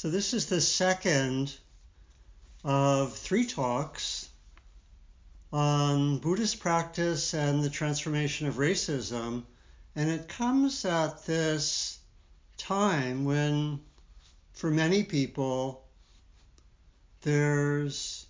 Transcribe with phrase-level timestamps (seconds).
[0.00, 1.54] So, this is the second
[2.64, 4.30] of three talks
[5.52, 9.44] on Buddhist practice and the transformation of racism.
[9.94, 11.98] And it comes at this
[12.56, 13.80] time when,
[14.54, 15.84] for many people,
[17.20, 18.24] there's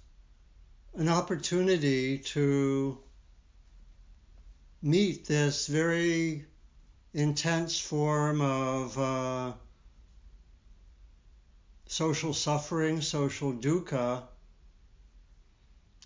[0.96, 2.98] an opportunity to
[4.82, 6.46] meet this very
[7.14, 9.52] intense form of uh,
[11.90, 14.22] social suffering, social dukkha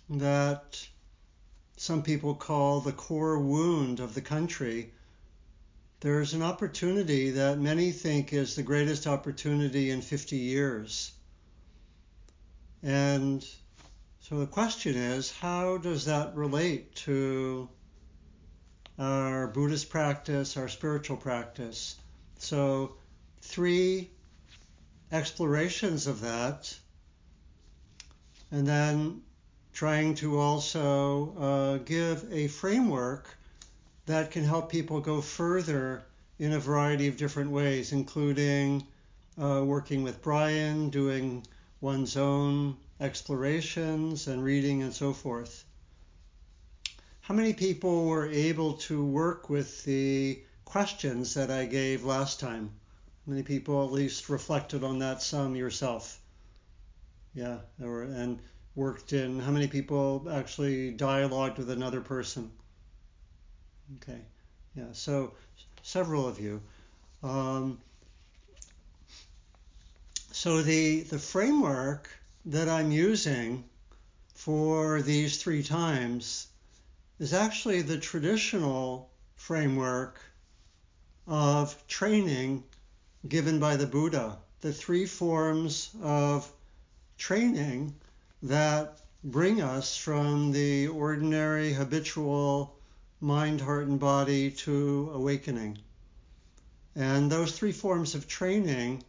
[0.09, 0.87] that
[1.77, 4.91] some people call the core wound of the country.
[5.99, 11.11] There's an opportunity that many think is the greatest opportunity in 50 years.
[12.81, 13.47] And
[14.21, 17.69] so the question is how does that relate to
[18.97, 21.95] our Buddhist practice, our spiritual practice?
[22.39, 22.95] So,
[23.41, 24.09] three
[25.15, 26.77] explorations of that.
[28.51, 29.21] And then
[29.73, 33.27] trying to also uh, give a framework
[34.05, 36.03] that can help people go further
[36.37, 38.85] in a variety of different ways, including
[39.41, 41.45] uh, working with Brian, doing
[41.81, 45.63] one's own explorations and reading and so forth.
[47.21, 52.71] How many people were able to work with the questions that I gave last time?
[53.27, 56.19] Many people at least reflected on that some yourself?
[57.33, 58.39] Yeah, or, and
[58.75, 62.51] worked in, how many people actually dialogued with another person?
[63.97, 64.21] Okay,
[64.75, 65.33] yeah, so
[65.81, 66.61] several of you.
[67.23, 67.79] Um,
[70.31, 72.09] so the, the framework
[72.45, 73.63] that I'm using
[74.33, 76.47] for these three times
[77.19, 80.19] is actually the traditional framework
[81.27, 82.63] of training
[83.27, 84.37] given by the Buddha.
[84.61, 86.51] The three forms of
[87.17, 87.95] training
[88.43, 92.77] that bring us from the ordinary habitual
[93.19, 95.79] mind, heart, and body to awakening.
[96.95, 99.03] And those three forms of training,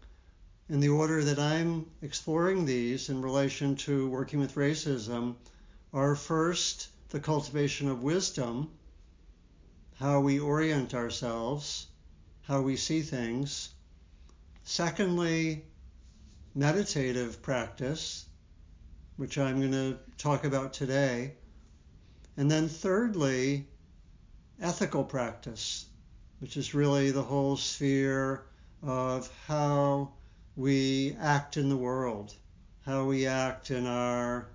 [0.69, 5.37] in the order that I'm exploring these in relation to working with racism,
[5.93, 8.71] are first the cultivation of wisdom,
[9.99, 11.87] how we orient ourselves,
[12.43, 13.71] how we see things.
[14.69, 15.65] Secondly,
[16.53, 18.27] meditative practice,
[19.17, 21.35] which I'm going to talk about today.
[22.37, 23.69] And then thirdly,
[24.61, 25.87] ethical practice,
[26.41, 28.47] which is really the whole sphere
[28.83, 30.15] of how
[30.57, 32.35] we act in the world,
[32.85, 34.49] how we act in our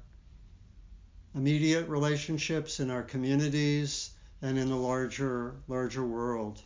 [1.33, 4.11] immediate relationships, in our communities,
[4.41, 6.61] and in the larger, larger world.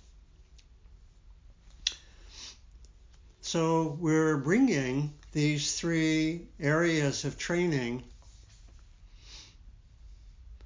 [3.45, 8.03] So we're bringing these three areas of training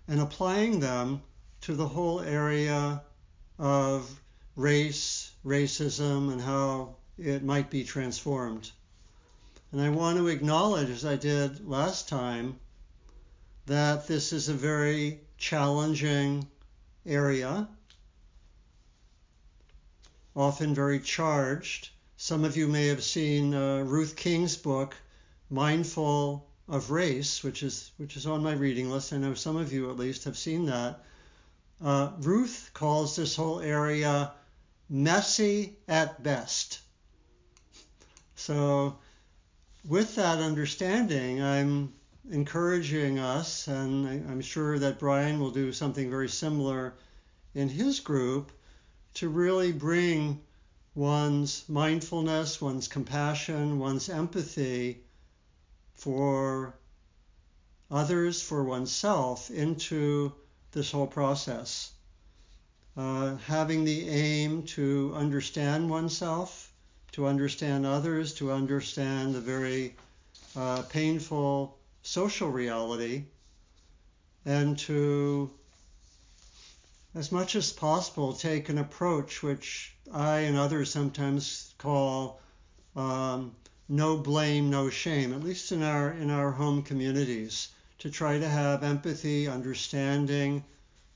[0.08, 1.22] and applying them
[1.64, 3.02] to the whole area
[3.58, 4.22] of
[4.56, 8.72] race, racism, and how it might be transformed.
[9.74, 12.62] And I want to acknowledge, as I did last time,
[13.66, 16.48] that this is a very challenging
[17.06, 17.68] area,
[20.34, 21.90] often very charged.
[22.22, 24.94] Some of you may have seen uh, Ruth King's book,
[25.50, 29.14] Mindful of Race, which is which is on my reading list.
[29.14, 31.00] I know some of you at least have seen that.
[31.82, 34.34] Uh, Ruth calls this whole area
[34.90, 36.82] messy at best.
[38.36, 39.00] So,
[39.88, 41.94] with that understanding, I'm
[42.30, 46.96] encouraging us, and I, I'm sure that Brian will do something very similar
[47.56, 48.52] in his group,
[49.14, 50.42] to really bring
[51.00, 55.02] one's mindfulness, one's compassion, one's empathy
[55.94, 56.74] for
[57.90, 60.34] others, for oneself into
[60.74, 61.94] this whole process.
[62.98, 66.74] Uh, having the aim to understand oneself,
[67.14, 69.96] to understand others, to understand the very
[70.58, 73.24] uh, painful social reality,
[74.46, 75.50] and to
[77.16, 82.40] as much as possible, take an approach which I and others sometimes call
[82.96, 83.56] um,
[83.88, 87.70] no blame, no shame, at least in our in our home communities,
[88.00, 90.64] to try to have empathy, understanding,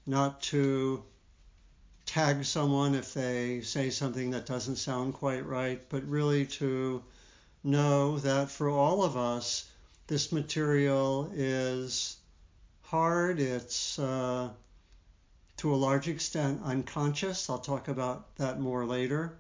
[0.05, 1.03] not to
[2.05, 7.03] tag someone if they say something that doesn't sound quite right, but really to
[7.63, 9.69] know that for all of us,
[10.07, 12.17] this material is
[12.81, 13.39] hard.
[13.39, 14.49] It's uh,
[15.57, 17.49] to a large extent unconscious.
[17.49, 19.37] I'll talk about that more later.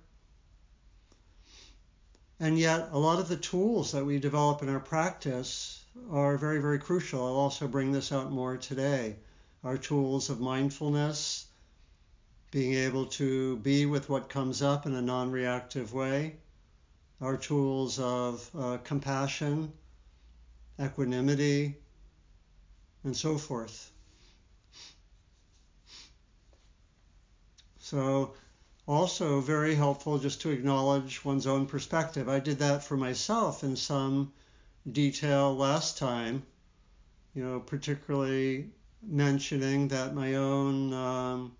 [2.39, 6.59] And yet, a lot of the tools that we develop in our practice are very,
[6.59, 7.25] very crucial.
[7.25, 9.15] I'll also bring this out more today.
[9.63, 11.45] Our tools of mindfulness,
[12.51, 16.35] being able to be with what comes up in a non reactive way,
[17.21, 19.71] our tools of uh, compassion,
[20.77, 21.77] equanimity,
[23.05, 23.92] and so forth.
[27.93, 28.33] So,
[28.87, 32.27] also very helpful just to acknowledge one's own perspective.
[32.27, 34.33] I did that for myself in some
[34.91, 36.41] detail last time,
[37.35, 38.71] you know, particularly
[39.03, 41.55] mentioning that my own um,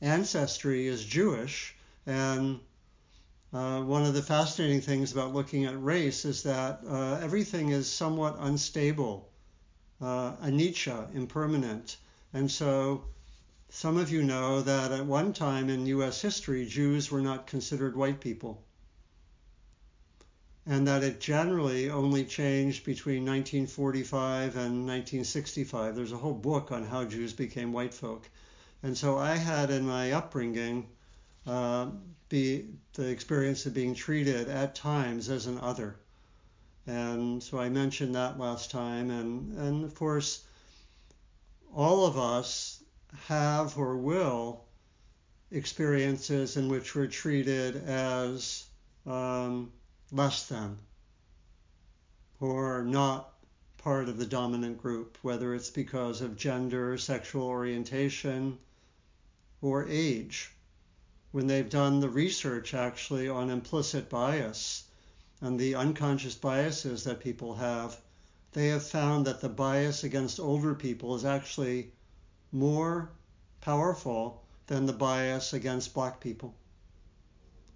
[0.00, 1.76] ancestry is Jewish.
[2.06, 2.58] And
[3.52, 7.88] uh, one of the fascinating things about looking at race is that uh, everything is
[7.88, 9.30] somewhat unstable,
[10.00, 11.98] uh, anicca, impermanent.
[12.32, 13.04] And so
[13.74, 17.96] some of you know that at one time in US history, Jews were not considered
[17.96, 18.62] white people.
[20.64, 25.96] And that it generally only changed between 1945 and 1965.
[25.96, 28.30] There's a whole book on how Jews became white folk.
[28.84, 30.88] And so I had in my upbringing
[31.44, 31.88] uh,
[32.28, 35.96] be, the experience of being treated at times as an other.
[36.86, 39.10] And so I mentioned that last time.
[39.10, 40.44] And, and of course,
[41.74, 42.73] all of us
[43.26, 44.64] have or will
[45.50, 48.66] experiences in which we're treated as
[49.06, 49.72] um,
[50.10, 50.78] less than
[52.40, 53.32] or not
[53.78, 58.58] part of the dominant group, whether it's because of gender, sexual orientation,
[59.60, 60.50] or age.
[61.32, 64.84] When they've done the research actually on implicit bias
[65.40, 67.98] and the unconscious biases that people have,
[68.52, 71.92] they have found that the bias against older people is actually
[72.54, 73.10] more
[73.60, 76.54] powerful than the bias against black people.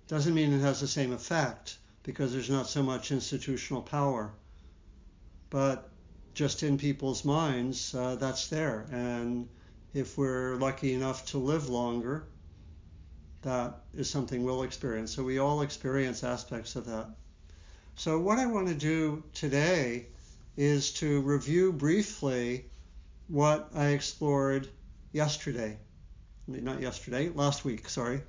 [0.06, 4.32] Doesn't mean it has the same effect because there's not so much institutional power.
[5.50, 5.90] But
[6.32, 8.86] just in people's minds, uh, that's there.
[8.90, 9.48] And
[9.92, 12.24] if we're lucky enough to live longer,
[13.42, 15.14] that is something we'll experience.
[15.14, 17.08] So we all experience aspects of that.
[17.96, 20.06] So, what I want to do today
[20.56, 22.66] is to review briefly
[23.28, 24.68] what I explored
[25.12, 25.78] yesterday.
[26.46, 28.22] Not yesterday, last week, sorry.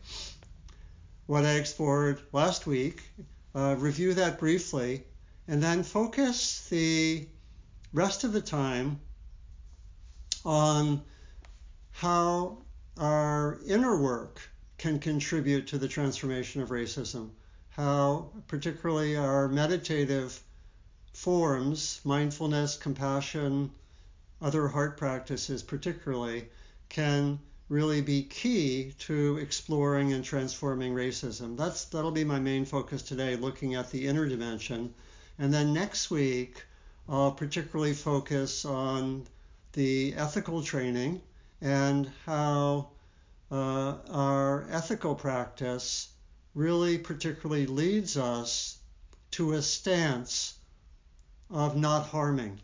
[1.26, 3.02] What I explored last week,
[3.56, 5.06] uh, review that briefly,
[5.48, 7.28] and then focus the
[7.94, 9.00] rest of the time
[10.44, 11.02] on
[11.92, 12.58] how
[12.98, 14.42] our inner work
[14.78, 17.30] can contribute to the transformation of racism,
[17.70, 20.40] how particularly our meditative
[21.14, 23.72] forms, mindfulness, compassion,
[24.42, 26.50] other heart practices particularly,
[26.88, 27.40] can
[27.70, 31.56] really be key to exploring and transforming racism.
[31.56, 34.94] That's that'll be my main focus today, looking at the inner dimension.
[35.38, 36.66] And then next week,
[37.08, 39.26] I'll particularly focus on
[39.74, 41.22] the ethical training
[41.62, 42.90] and how
[43.52, 46.10] uh, our ethical practice
[46.56, 48.80] really particularly leads us
[49.32, 50.56] to a stance
[51.50, 52.60] of not harming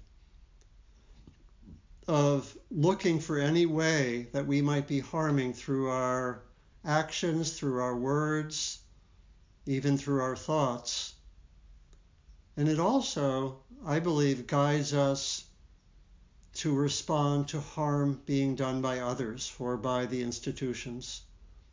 [2.07, 6.43] of looking for any way that we might be harming through our
[6.83, 8.79] actions, through our words,
[9.65, 11.13] even through our thoughts.
[12.57, 15.45] And it also, I believe, guides us
[16.55, 21.21] to respond to harm being done by others or by the institutions.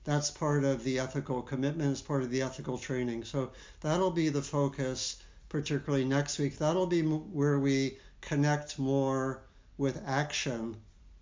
[0.05, 3.25] That's part of the ethical commitment, it's part of the ethical training.
[3.25, 6.59] So that'll be the focus, particularly next week.
[6.59, 9.43] That'll be where we connect more
[9.79, 10.77] with action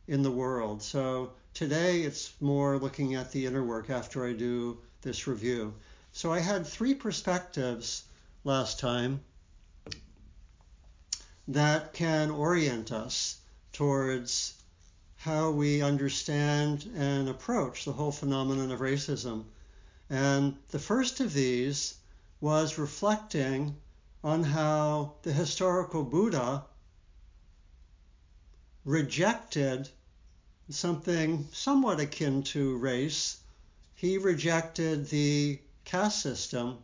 [0.06, 0.82] in the world.
[0.82, 5.74] So today it's more looking at the inner work after I do this review.
[6.12, 8.04] So I had three perspectives
[8.44, 9.20] last time
[11.48, 13.40] that can orient us
[13.72, 14.54] towards
[15.16, 19.44] how we understand and approach the whole phenomenon of racism.
[20.08, 21.94] And the first of these
[22.40, 23.76] was reflecting
[24.24, 26.64] on how the historical Buddha
[28.84, 29.88] rejected
[30.70, 33.38] something somewhat akin to race.
[33.94, 36.78] He rejected the caste system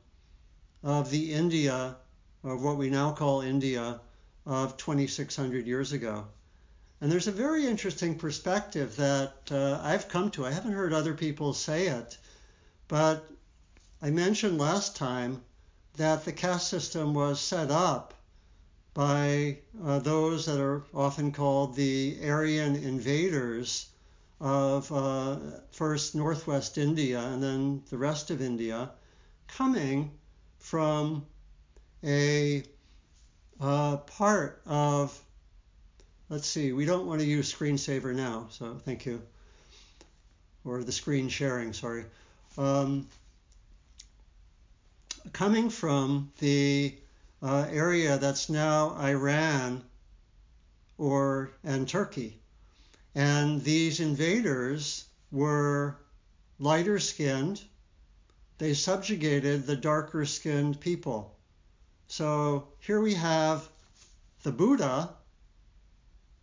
[0.83, 1.97] of the India,
[2.45, 4.01] of what we now call India,
[4.45, 6.27] of 2,600 years ago.
[7.01, 10.47] And there's a very interesting perspective that uh, I've come to.
[10.47, 12.17] I haven't heard other people say it,
[12.89, 13.27] but
[14.01, 15.43] I mentioned last time
[15.97, 18.15] that the caste system was set up
[18.97, 23.91] by uh, those that are often called the Aryan invaders
[24.41, 25.37] of uh,
[25.71, 28.89] first northwest India and then the rest of India,
[29.49, 30.11] coming
[30.61, 31.27] from
[32.03, 32.63] a
[33.61, 35.23] uh, part of,
[36.31, 39.21] let's see, we don't want to use screensaver now, so thank you.
[40.65, 42.07] Or the screen sharing, sorry.
[42.57, 43.09] Um,
[45.35, 46.95] coming from the
[47.43, 49.83] uh, area that's now Iran
[50.99, 52.41] or and Turkey.
[53.15, 55.97] And these invaders were
[56.59, 57.63] lighter skinned.
[58.59, 61.37] They subjugated the darker skinned people.
[62.09, 63.69] So here we have
[64.43, 65.11] the Buddha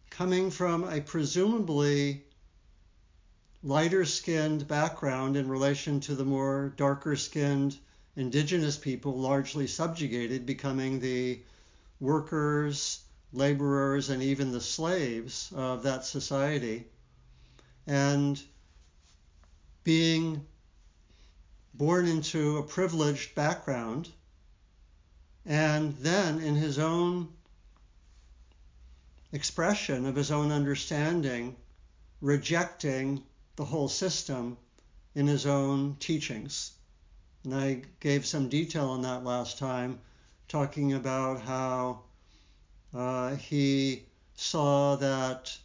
[0.10, 2.24] coming from a presumably
[3.64, 7.78] lighter skinned background in relation to the more darker skinned
[8.16, 11.40] indigenous people, largely subjugated, becoming the
[12.00, 13.02] workers,
[13.32, 16.86] laborers, and even the slaves of that society.
[17.88, 18.42] And
[19.84, 20.46] being
[21.74, 24.10] born into a privileged background,
[25.46, 27.28] and then in his own
[29.32, 31.56] expression of his own understanding,
[32.22, 33.24] rejecting
[33.56, 34.58] the whole system
[35.16, 36.72] in his own teachings.
[37.44, 40.00] And I gave some detail on that last time,
[40.48, 42.04] talking about how
[42.94, 45.58] uh, he saw that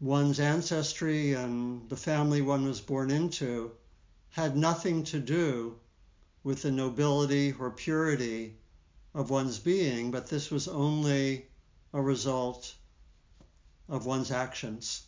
[0.00, 3.72] one's ancestry and the family one was born into
[4.30, 5.78] had nothing to do
[6.42, 8.56] with the nobility or purity
[9.14, 11.46] of one's being, but this was only
[11.92, 12.74] a result
[13.88, 15.02] of one's actions.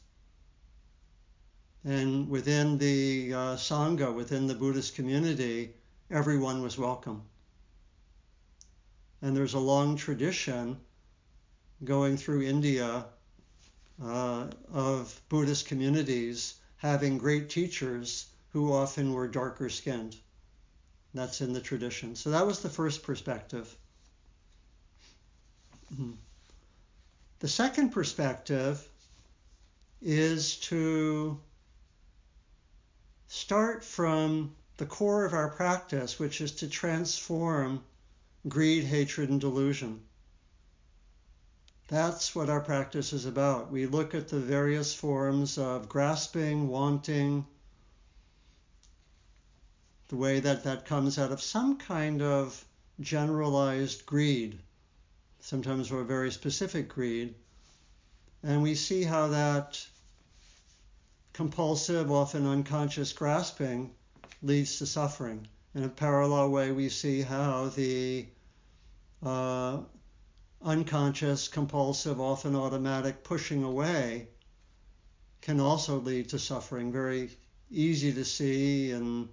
[1.85, 5.75] And within the uh, Sangha, within the Buddhist community,
[6.11, 7.23] everyone was welcome.
[9.21, 10.79] And there's a long tradition
[11.85, 13.05] going through India
[14.03, 20.17] uh, of Buddhist communities having great teachers who often were darker skinned.
[21.13, 22.17] That's in the tradition.
[22.17, 23.75] So that was the first perspective.
[25.93, 26.13] Mm-hmm.
[27.41, 28.87] The second perspective
[30.01, 31.39] is to
[33.35, 37.83] start from the core of our practice, which is to transform
[38.49, 40.01] greed, hatred, and delusion.
[41.89, 43.73] That's what our practice is about.
[43.73, 47.45] We look at the various forms of grasping, wanting,
[50.09, 52.65] the way that that comes out of some kind of
[53.01, 54.61] generalized greed,
[55.41, 57.35] sometimes or very specific greed.
[58.45, 59.85] And we see how that
[61.35, 63.91] compulsive, often unconscious grasping
[64.43, 65.47] leads to suffering.
[65.75, 68.27] In a parallel way, we see how the
[69.21, 69.81] uh,
[70.63, 74.29] unconscious, compulsive, often automatic pushing away
[75.41, 76.93] can also lead to suffering.
[76.93, 77.31] Very
[77.69, 79.29] easy to see in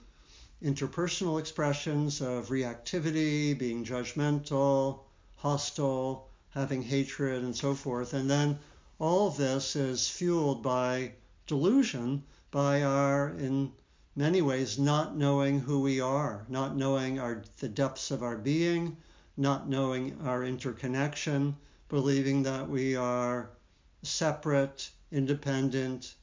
[0.63, 5.01] interpersonal expressions of reactivity, being judgmental,
[5.37, 8.13] hostile, having hatred, and so forth.
[8.15, 8.57] And then
[8.97, 11.11] all of this is fueled by
[11.51, 13.69] delusion by our, in
[14.15, 18.95] many ways, not knowing who we are, not knowing our, the depths of our being,
[19.35, 21.53] not knowing our interconnection,
[21.89, 23.49] believing that we are
[24.01, 26.15] separate, independent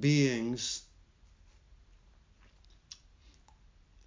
[0.00, 0.82] beings,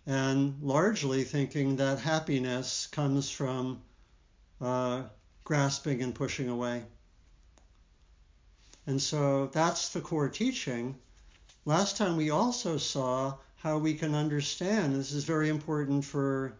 [0.06, 3.82] and largely thinking that happiness comes from
[4.60, 5.04] uh,
[5.46, 6.84] grasping and pushing away.
[8.88, 10.96] And so that's the core teaching.
[11.66, 16.54] Last time we also saw how we can understand, this is very important for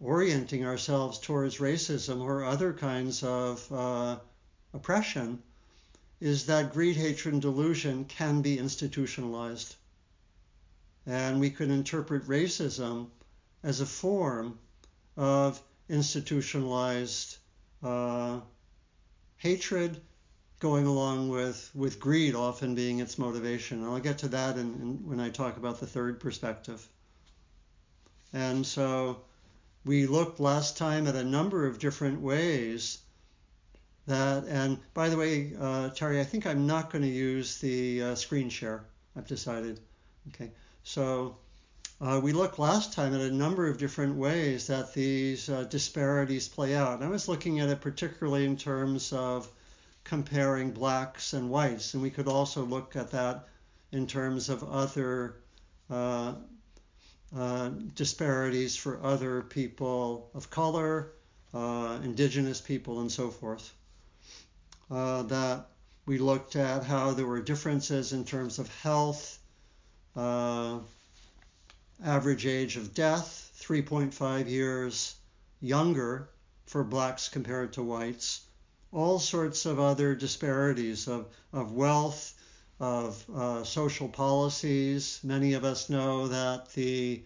[0.00, 4.16] orienting ourselves towards racism or other kinds of uh,
[4.72, 5.42] oppression,
[6.20, 9.74] is that greed, hatred, and delusion can be institutionalized.
[11.06, 13.08] And we can interpret racism
[13.64, 14.60] as a form
[15.16, 17.38] of institutionalized
[17.82, 18.38] uh,
[19.42, 20.00] hatred
[20.60, 23.82] going along with, with greed often being its motivation.
[23.82, 26.86] And I'll get to that in, in, when I talk about the third perspective.
[28.32, 29.22] And so
[29.84, 32.98] we looked last time at a number of different ways
[34.06, 38.02] that, and by the way, uh, Terry, I think I'm not going to use the
[38.02, 38.84] uh, screen share.
[39.16, 39.80] I've decided.
[40.28, 40.52] Okay,
[40.84, 41.36] so
[42.02, 46.48] uh, we looked last time at a number of different ways that these uh, disparities
[46.48, 46.94] play out.
[46.94, 49.48] And I was looking at it particularly in terms of
[50.02, 53.46] comparing blacks and whites, and we could also look at that
[53.92, 55.36] in terms of other
[55.90, 56.34] uh,
[57.36, 61.12] uh, disparities for other people of color,
[61.54, 63.72] uh, indigenous people, and so forth.
[64.90, 65.66] Uh, that
[66.04, 69.38] we looked at how there were differences in terms of health,
[72.04, 75.14] average age of death, 3.5 years
[75.60, 76.28] younger
[76.66, 78.40] for blacks compared to whites,
[78.90, 82.34] all sorts of other disparities of, of wealth,
[82.80, 85.20] of uh, social policies.
[85.22, 87.22] Many of us know that the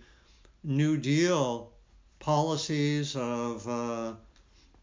[0.62, 1.72] New Deal
[2.18, 4.14] policies of uh,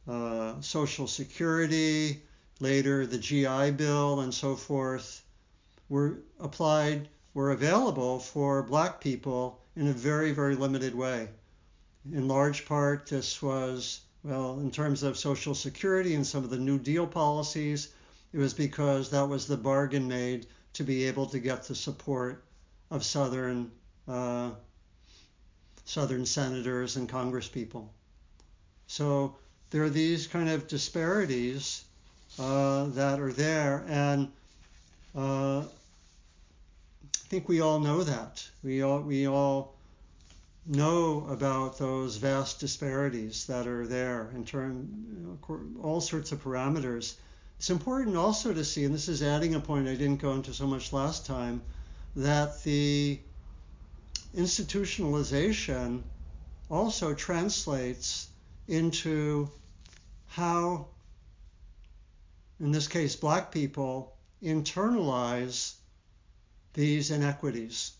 [0.07, 2.21] uh, Social Security,
[2.59, 5.23] later the GI Bill, and so forth,
[5.89, 11.29] were applied, were available for black people in a very, very limited way.
[12.11, 16.57] In large part, this was, well, in terms of Social Security and some of the
[16.57, 17.93] New Deal policies,
[18.33, 22.43] it was because that was the bargain made to be able to get the support
[22.91, 23.71] of Southern
[24.07, 24.51] uh,
[25.85, 27.87] Southern senators and congresspeople.
[28.87, 29.35] So
[29.69, 31.83] there are these kind of disparities
[32.39, 34.31] uh, that are there, and
[35.15, 35.63] uh,
[37.33, 38.47] think we all know that.
[38.63, 39.73] We all we all
[40.67, 44.87] know about those vast disparities that are there in terms
[45.19, 47.15] know, all sorts of parameters.
[47.57, 50.53] It's important also to see, and this is adding a point I didn't go into
[50.53, 51.63] so much last time,
[52.15, 53.19] that the
[54.37, 56.03] institutionalization
[56.69, 58.27] also translates
[58.67, 59.49] into
[60.27, 60.85] how,
[62.59, 64.13] in this case, black people
[64.43, 65.73] internalize
[66.73, 67.93] these inequities.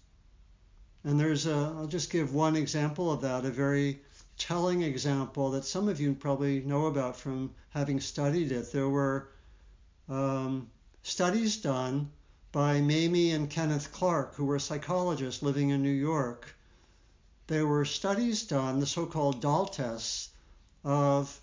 [1.03, 3.99] And there's a, I'll just give one example of that, a very
[4.37, 8.71] telling example that some of you probably know about from having studied it.
[8.71, 9.29] There were
[10.09, 10.69] um,
[11.03, 12.09] studies done
[12.51, 16.55] by Mamie and Kenneth Clark, who were psychologists living in New York.
[17.47, 20.29] There were studies done, the so called doll tests,
[20.83, 21.39] of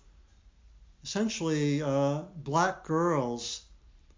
[1.03, 3.63] essentially uh, black girls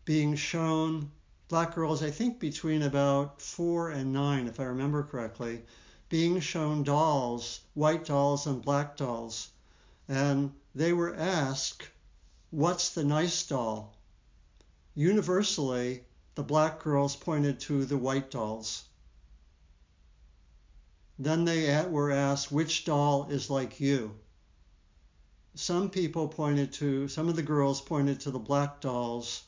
[0.05, 1.11] being shown,
[1.53, 5.63] black girls, I think between about four and nine, if I remember correctly,
[6.09, 9.51] being shown dolls, white dolls and black dolls.
[10.09, 11.91] And they were asked,
[12.49, 13.95] What's the nice doll?
[14.95, 16.05] Universally,
[16.37, 18.85] the black girls pointed to the white dolls.
[21.19, 24.15] Then they were asked, which doll is like you?
[25.55, 29.43] Some people pointed to, some of the girls pointed to the black dolls.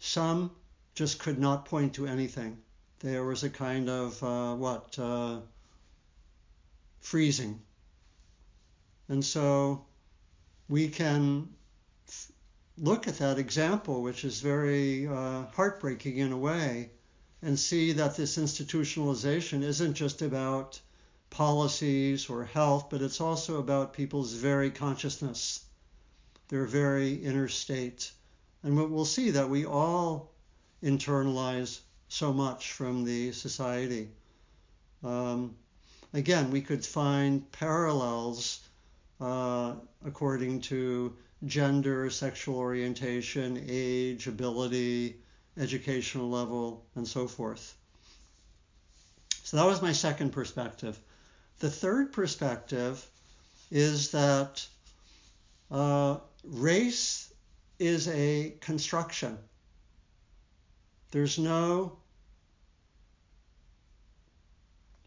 [0.00, 0.50] Some
[0.96, 2.58] just could not point to anything.
[3.00, 5.40] There was a kind of, uh, what, uh,
[7.00, 7.60] freezing.
[9.08, 9.84] And so
[10.68, 11.50] we can
[12.78, 16.90] look at that example, which is very uh, heartbreaking in a way,
[17.42, 20.80] and see that this institutionalization isn't just about
[21.28, 25.62] policies or health, but it's also about people's very consciousness,
[26.48, 28.10] their very inner state.
[28.62, 30.32] And what we'll see that we all
[30.86, 34.08] internalize so much from the society.
[35.02, 35.56] Um,
[36.14, 38.60] again, we could find parallels
[39.20, 45.16] uh, according to gender, sexual orientation, age, ability,
[45.58, 47.76] educational level, and so forth.
[49.42, 50.98] So that was my second perspective.
[51.58, 53.04] The third perspective
[53.70, 54.66] is that
[55.70, 57.32] uh, race
[57.78, 59.38] is a construction.
[61.16, 61.96] There's no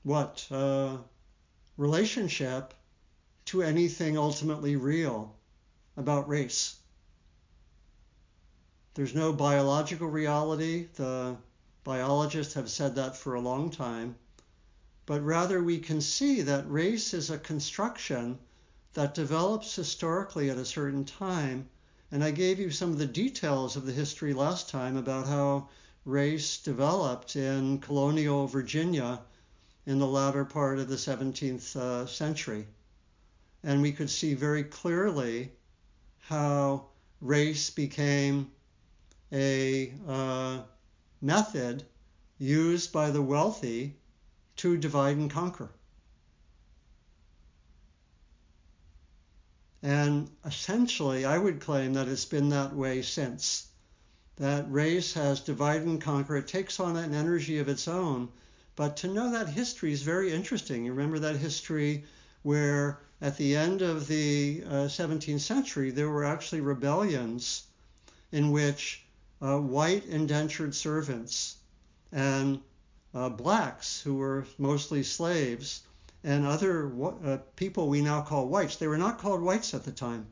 [0.01, 0.97] what uh,
[1.77, 2.73] relationship
[3.45, 5.35] to anything ultimately real
[5.95, 6.77] about race.
[8.95, 10.87] There's no biological reality.
[10.95, 11.37] The
[11.83, 14.15] biologists have said that for a long time.
[15.05, 18.39] But rather, we can see that race is a construction
[18.95, 21.69] that develops historically at a certain time.
[22.11, 25.69] And I gave you some of the details of the history last time about how
[26.05, 29.19] race developed in colonial Virginia
[29.85, 32.67] in the latter part of the 17th uh, century.
[33.63, 35.51] And we could see very clearly
[36.19, 36.85] how
[37.21, 38.51] race became
[39.31, 40.61] a uh,
[41.21, 41.83] method
[42.37, 43.95] used by the wealthy
[44.57, 45.69] to divide and conquer.
[49.81, 53.68] And essentially, I would claim that it's been that way since.
[54.39, 56.37] That race has divided and conquered.
[56.37, 58.29] It takes on an energy of its own.
[58.75, 60.85] But to know that history is very interesting.
[60.85, 62.05] You remember that history
[62.43, 67.63] where at the end of the uh, 17th century, there were actually rebellions
[68.31, 69.03] in which
[69.41, 71.57] uh, white indentured servants
[72.11, 72.61] and
[73.13, 75.81] uh, blacks, who were mostly slaves,
[76.23, 76.91] and other
[77.25, 80.27] uh, people we now call whites, they were not called whites at the time.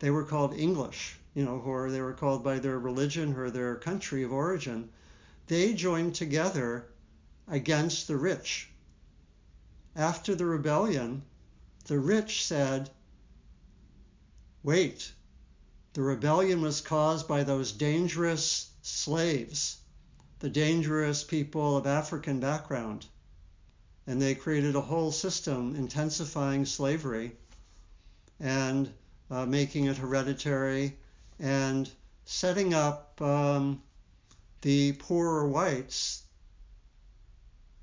[0.00, 3.76] They were called English, you know, or they were called by their religion or their
[3.76, 4.88] country of origin.
[5.46, 6.88] They joined together
[7.46, 8.68] against the rich
[9.94, 11.22] after the rebellion,
[11.86, 12.90] the rich said,
[14.64, 15.12] wait,
[15.92, 19.78] the rebellion was caused by those dangerous slaves,
[20.40, 23.06] the dangerous people of African background.
[24.08, 27.36] And they created a whole system intensifying slavery
[28.40, 28.92] and
[29.30, 30.96] uh, making it hereditary
[31.38, 31.90] and
[32.24, 33.82] setting up um,
[34.62, 36.22] the poorer whites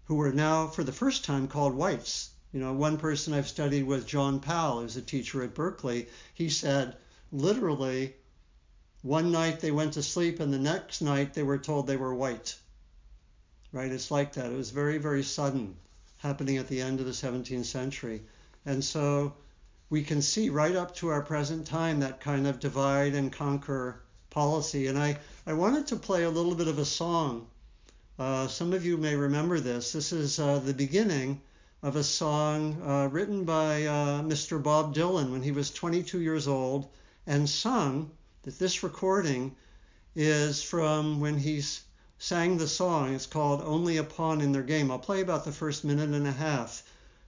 [0.06, 2.30] who were now for the first time called whites.
[2.52, 6.50] You know, one person I've studied with John Powell, who's a teacher at Berkeley, he
[6.50, 6.96] said
[7.32, 8.16] literally
[9.02, 12.14] one night they went to sleep and the next night they were told they were
[12.14, 12.56] white.
[13.72, 13.92] Right?
[13.92, 14.52] It's like that.
[14.52, 15.76] It was very, very sudden,
[16.20, 18.22] happening at the end of the 17th century.
[18.66, 19.34] And so
[19.90, 24.02] we can see right up to our present time that kind of divide and conquer
[24.30, 24.88] policy.
[24.88, 27.48] And I, I wanted to play a little bit of a song.
[28.18, 29.92] Uh, some of you may remember this.
[29.92, 31.42] This is uh, the beginning
[31.84, 34.62] of a song uh, written by uh, Mr.
[34.62, 36.88] Bob Dylan when he was 22 years old
[37.28, 38.10] and sung.
[38.44, 39.56] That this recording
[40.16, 41.62] is from when he
[42.18, 43.14] sang the song.
[43.14, 44.90] It's called Only a Pawn in Their Game.
[44.90, 46.84] I'll play about the first minute and a half.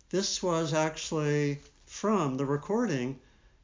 [0.10, 3.18] This was actually from the recording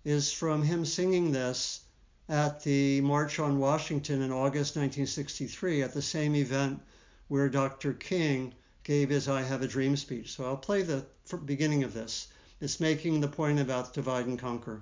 [0.05, 1.81] is from him singing this
[2.29, 6.81] at the March on Washington in August 1963 at the same event
[7.27, 7.93] where Dr.
[7.93, 10.31] King gave his I Have a Dream speech.
[10.31, 11.05] So I'll play the
[11.45, 12.27] beginning of this.
[12.59, 14.81] It's making the point about divide and conquer.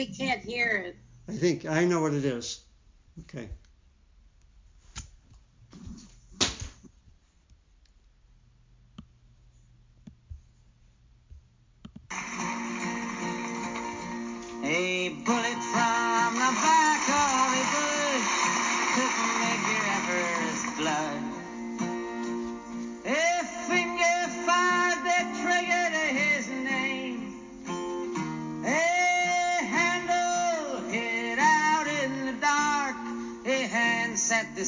[0.00, 0.96] We can't hear it.
[1.28, 2.64] I think I know what it is.
[3.20, 3.50] Okay.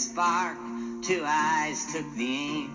[0.02, 0.58] Spark.
[1.02, 2.70] Two eyes took the aim.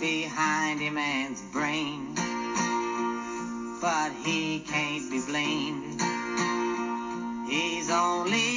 [0.00, 2.16] Behind a man's brain
[3.80, 6.00] but he can't be blamed.
[7.48, 8.55] He's only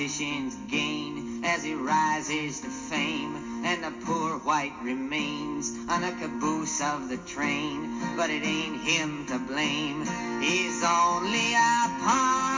[0.00, 3.36] politician's gain as he rises to fame,
[3.66, 8.00] and the poor white remains on the caboose of the train.
[8.16, 10.06] But it ain't him to blame,
[10.40, 12.49] he's only a pawn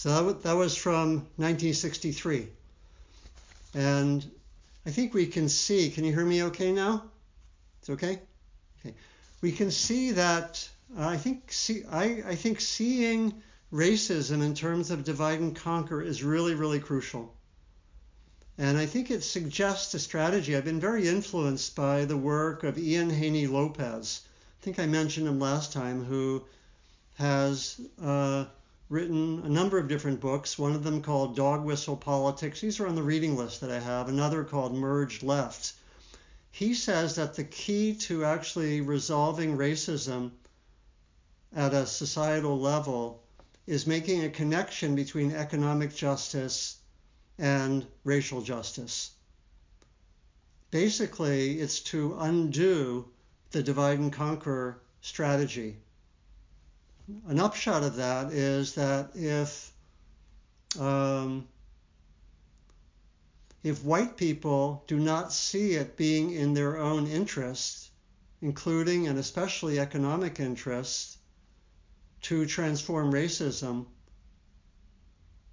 [0.00, 2.46] So that, wa- that was from 1963.
[3.74, 4.24] And
[4.86, 7.04] I think we can see, can you hear me okay now?
[7.80, 8.18] It's okay?
[8.80, 8.94] Okay.
[9.42, 10.66] We can see that,
[10.98, 16.00] uh, I think, see, I, I think seeing racism in terms of divide and conquer
[16.00, 17.34] is really, really crucial.
[18.56, 20.56] And I think it suggests a strategy.
[20.56, 24.22] I've been very influenced by the work of Ian Haney Lopez.
[24.62, 26.42] I think I mentioned him last time, who
[27.18, 28.46] has uh,
[28.90, 32.60] written a number of different books, one of them called Dog Whistle Politics.
[32.60, 35.74] These are on the reading list that I have, another called Merge Left.
[36.50, 40.32] He says that the key to actually resolving racism
[41.54, 43.22] at a societal level
[43.64, 46.76] is making a connection between economic justice
[47.38, 49.12] and racial justice.
[50.72, 53.08] Basically, it's to undo
[53.52, 55.76] the divide and conquer strategy
[57.28, 59.72] an upshot of that is that if
[60.78, 61.48] um,
[63.62, 67.90] if white people do not see it being in their own interest,
[68.40, 71.18] including and especially economic interest,
[72.22, 73.86] to transform racism,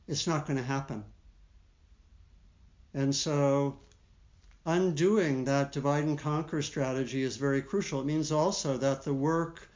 [0.07, 1.03] it's not going to happen.
[2.93, 3.79] And so
[4.65, 8.01] undoing that divide and conquer strategy is very crucial.
[8.01, 9.69] It means also that the work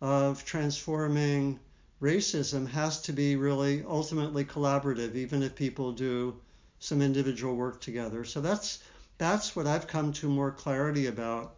[0.00, 1.58] of transforming
[2.02, 6.38] racism has to be really ultimately collaborative, even if people do
[6.78, 8.24] some individual work together.
[8.24, 8.82] So that's
[9.18, 11.54] that's what I've come to more clarity about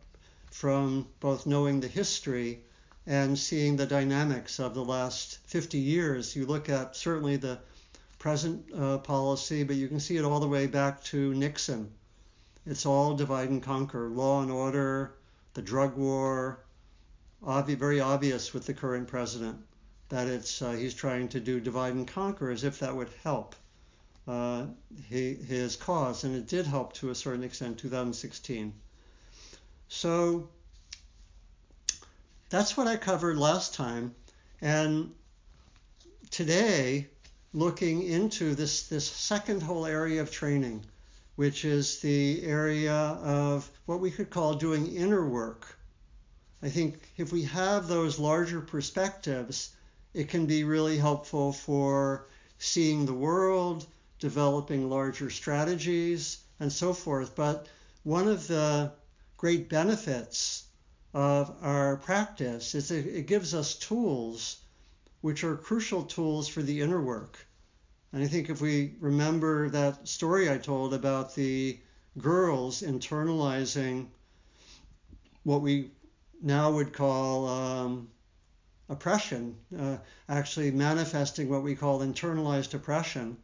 [0.50, 2.60] from both knowing the history
[3.06, 6.36] and seeing the dynamics of the last 50 years.
[6.36, 7.58] You look at certainly the
[8.18, 11.90] present uh, policy, but you can see it all the way back to Nixon.
[12.66, 15.14] It's all divide and conquer, law and order,
[15.54, 16.60] the drug war,
[17.44, 19.58] obvi- very obvious with the current president
[20.08, 23.54] that it's uh, he's trying to do divide and conquer as if that would help
[24.28, 24.66] uh,
[25.08, 28.74] he, his cause, and it did help to a certain extent 2016.
[29.88, 30.50] So
[32.50, 34.14] that's what I covered last time,
[34.60, 35.14] and
[36.30, 37.06] today
[37.54, 40.84] looking into this this second whole area of training,
[41.36, 45.77] which is the area of what we could call doing inner work.
[46.60, 49.76] I think if we have those larger perspectives,
[50.12, 52.26] it can be really helpful for
[52.58, 53.86] seeing the world,
[54.18, 57.36] developing larger strategies, and so forth.
[57.36, 57.68] But
[58.02, 58.92] one of the
[59.36, 60.64] great benefits
[61.14, 64.60] of our practice is it, gives us tools
[65.20, 67.38] which are crucial tools for the inner work.
[68.12, 71.78] And I think if we remember that story I told about the
[72.16, 74.08] girls internalizing
[75.44, 75.90] what we
[76.40, 78.08] now would call um,
[78.88, 79.98] oppression, uh,
[80.28, 83.36] actually manifesting what we call internalized oppression,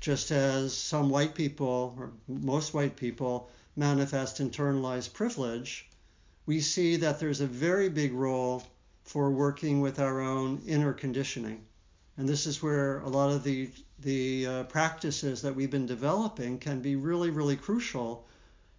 [0.00, 5.88] just as some white people, or most white people, manifest internalized privilege,
[6.46, 8.62] we see that there's a very big role
[9.04, 11.64] for working with our own inner conditioning.
[12.16, 13.70] And this is where a lot of the,
[14.00, 18.26] the uh, practices that we've been developing can be really, really crucial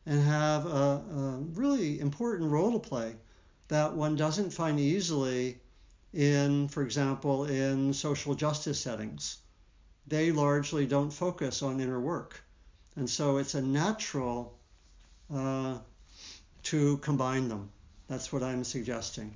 [0.08, 3.14] and have a, a really important role to play
[3.68, 5.60] that one doesn't find easily
[6.14, 9.38] in, for example, in social justice settings.
[10.08, 12.42] They largely don't focus on inner work.
[12.96, 14.58] And so it's a natural
[15.34, 15.80] uh,
[16.64, 17.70] to combine them.
[18.08, 19.36] That's what I'm suggesting.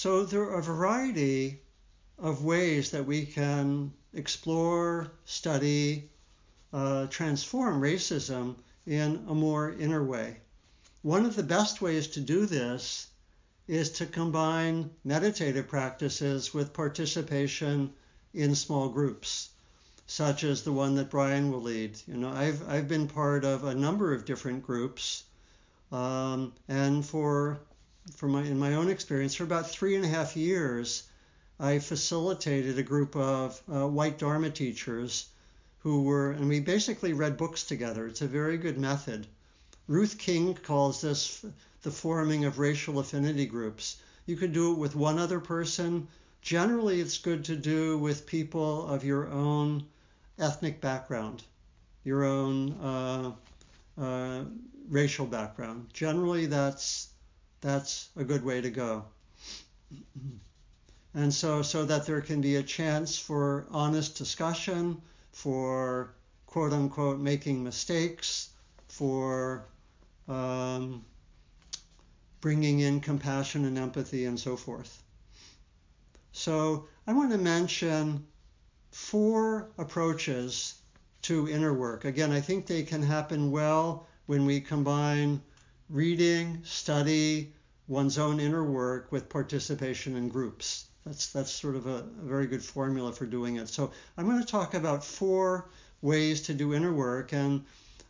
[0.00, 1.60] So there are a variety
[2.20, 6.08] of ways that we can explore, study,
[6.72, 8.54] uh, transform racism
[8.86, 10.36] in a more inner way.
[11.02, 13.08] One of the best ways to do this
[13.66, 17.92] is to combine meditative practices with participation
[18.32, 19.50] in small groups,
[20.06, 22.00] such as the one that Brian will lead.
[22.06, 25.24] You know, I've I've been part of a number of different groups,
[25.90, 27.58] um, and for
[28.16, 31.04] for my in my own experience, for about three and a half years,
[31.60, 35.28] I facilitated a group of uh, white Dharma teachers
[35.80, 38.06] who were, and we basically read books together.
[38.06, 39.26] It's a very good method.
[39.86, 41.44] Ruth King calls this
[41.82, 43.96] the forming of racial affinity groups.
[44.26, 46.08] You could do it with one other person.
[46.42, 49.84] Generally, it's good to do with people of your own
[50.38, 51.42] ethnic background,
[52.04, 53.32] your own uh,
[54.00, 54.44] uh,
[54.88, 55.88] racial background.
[55.92, 57.08] Generally, that's
[57.60, 59.04] that's a good way to go
[61.14, 65.00] and so so that there can be a chance for honest discussion,
[65.32, 66.14] for
[66.46, 68.50] quote unquote making mistakes,
[68.88, 69.66] for
[70.28, 71.04] um,
[72.40, 75.02] bringing in compassion and empathy and so forth.
[76.32, 78.26] So I want to mention
[78.90, 80.74] four approaches
[81.22, 82.04] to inner work.
[82.04, 85.40] Again, I think they can happen well when we combine
[85.90, 87.52] reading, study,
[87.86, 90.86] one's own inner work with participation in groups.
[91.06, 93.68] That's that's sort of a, a very good formula for doing it.
[93.68, 95.70] So I'm going to talk about four
[96.02, 97.64] ways to do inner work, and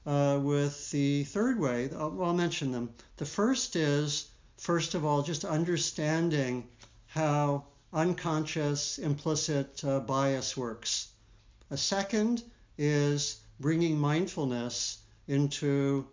[0.05, 2.91] uh, with the third way, I'll, I'll mention them.
[3.19, 6.67] The first is first of all just understanding
[7.07, 11.09] how unconscious implicit uh, bias works.
[11.71, 12.43] A second
[12.77, 16.07] is bringing mindfulness into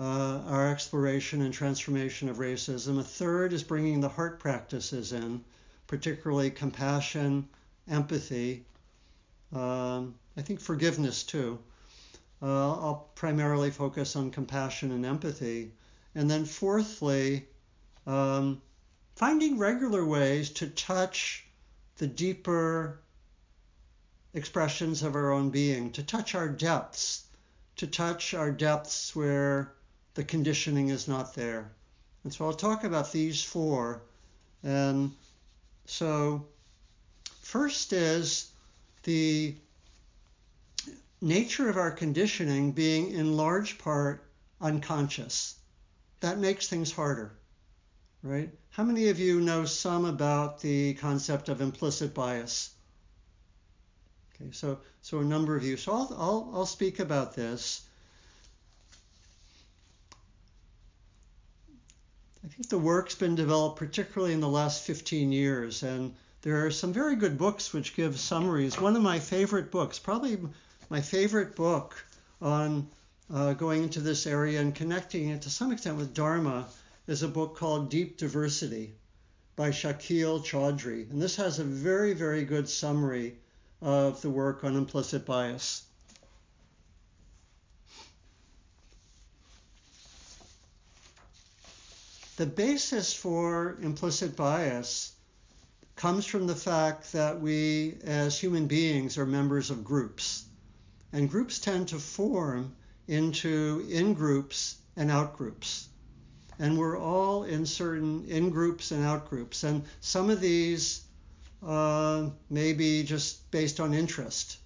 [0.00, 2.98] uh, our exploration and transformation of racism.
[2.98, 5.44] A third is bringing the heart practices in
[5.86, 7.46] particularly compassion,
[7.86, 8.64] empathy,
[9.52, 11.58] um, I think forgiveness too.
[12.40, 15.72] Uh, I'll primarily focus on compassion and empathy.
[16.14, 17.46] And then, fourthly,
[18.06, 18.62] um,
[19.16, 21.44] finding regular ways to touch
[21.98, 23.00] the deeper
[24.32, 27.24] expressions of our own being, to touch our depths,
[27.76, 29.74] to touch our depths where
[30.14, 31.70] the conditioning is not there.
[32.24, 34.02] And so I'll talk about these four.
[34.62, 35.12] And
[35.86, 36.46] so,
[37.42, 38.50] first is
[39.04, 39.54] the
[41.20, 44.24] nature of our conditioning being in large part
[44.60, 45.56] unconscious.
[46.20, 47.32] That makes things harder,
[48.22, 48.50] right?
[48.70, 52.70] How many of you know some about the concept of implicit bias?
[54.34, 55.76] Okay, so so a number of you.
[55.76, 57.82] So I'll I'll, I'll speak about this.
[62.42, 66.70] I think the work's been developed particularly in the last 15 years, and there are
[66.70, 68.80] some very good books which give summaries.
[68.80, 70.38] One of my favorite books, probably
[70.88, 72.02] my favorite book
[72.40, 72.88] on
[73.30, 76.66] uh, going into this area and connecting it to some extent with Dharma,
[77.06, 78.94] is a book called Deep Diversity
[79.54, 81.10] by Shakil Choudhury.
[81.10, 83.36] And this has a very, very good summary
[83.82, 85.82] of the work on implicit bias.
[92.40, 95.12] The basis for implicit bias
[95.94, 100.46] comes from the fact that we, as human beings, are members of groups.
[101.12, 102.74] And groups tend to form
[103.06, 105.90] into in groups and out groups.
[106.58, 109.62] And we're all in certain in groups and out groups.
[109.62, 111.02] And some of these
[111.62, 114.56] uh, may be just based on interest.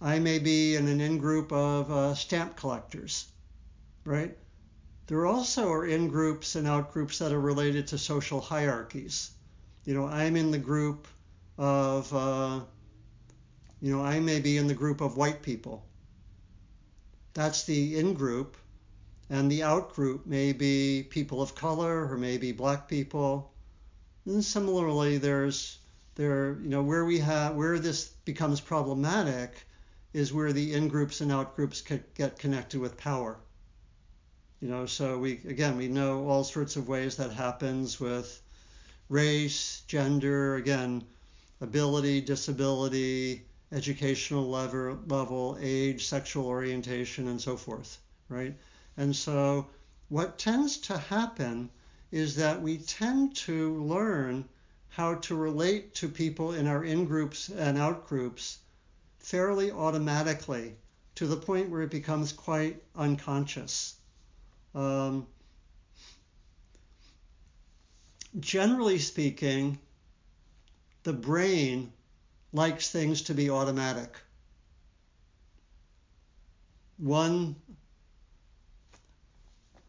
[0.00, 3.26] I may be in an in group of uh, stamp collectors,
[4.04, 4.38] right?
[5.08, 9.30] There also are in groups and out groups that are related to social hierarchies.
[9.84, 11.06] You know, I'm in the group
[11.56, 12.60] of, uh,
[13.80, 15.86] you know, I may be in the group of white people.
[17.34, 18.56] That's the in group.
[19.30, 23.52] And the out group may be people of color or maybe black people.
[24.24, 25.78] And similarly, there's
[26.16, 29.54] there, you know, where we have where this becomes problematic
[30.12, 33.38] is where the in groups and out groups get connected with power.
[34.60, 38.40] You know, so we again we know all sorts of ways that happens with
[39.10, 41.04] race, gender, again,
[41.60, 47.98] ability, disability, educational level, level, age, sexual orientation, and so forth,
[48.30, 48.54] right?
[48.96, 49.66] And so
[50.08, 51.68] what tends to happen
[52.10, 54.48] is that we tend to learn
[54.88, 58.58] how to relate to people in our in groups and out groups
[59.18, 60.76] fairly automatically
[61.16, 63.96] to the point where it becomes quite unconscious.
[64.76, 65.26] Um,
[68.38, 69.78] generally speaking,
[71.02, 71.92] the brain
[72.52, 74.14] likes things to be automatic.
[76.98, 77.56] One,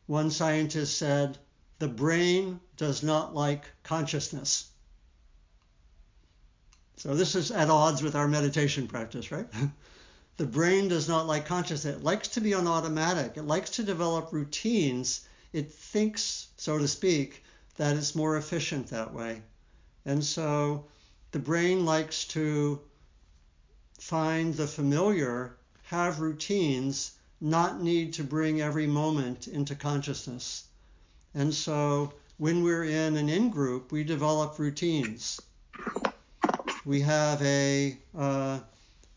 [0.06, 1.38] one scientist said,
[1.80, 4.70] the brain does not like consciousness.
[6.96, 9.48] So this is at odds with our meditation practice, right?
[10.38, 11.96] the brain does not like consciousness.
[11.96, 13.38] It likes to be on automatic.
[13.38, 15.28] It likes to develop routines.
[15.52, 17.44] It thinks, so to speak,
[17.76, 19.42] that it's more efficient that way.
[20.06, 20.86] And so
[21.32, 22.82] the brain likes to
[24.00, 30.66] find the familiar, have routines, not need to bring every moment into consciousness.
[31.34, 35.42] And so when we're in an in group, we develop routines
[36.88, 38.60] we have a, uh,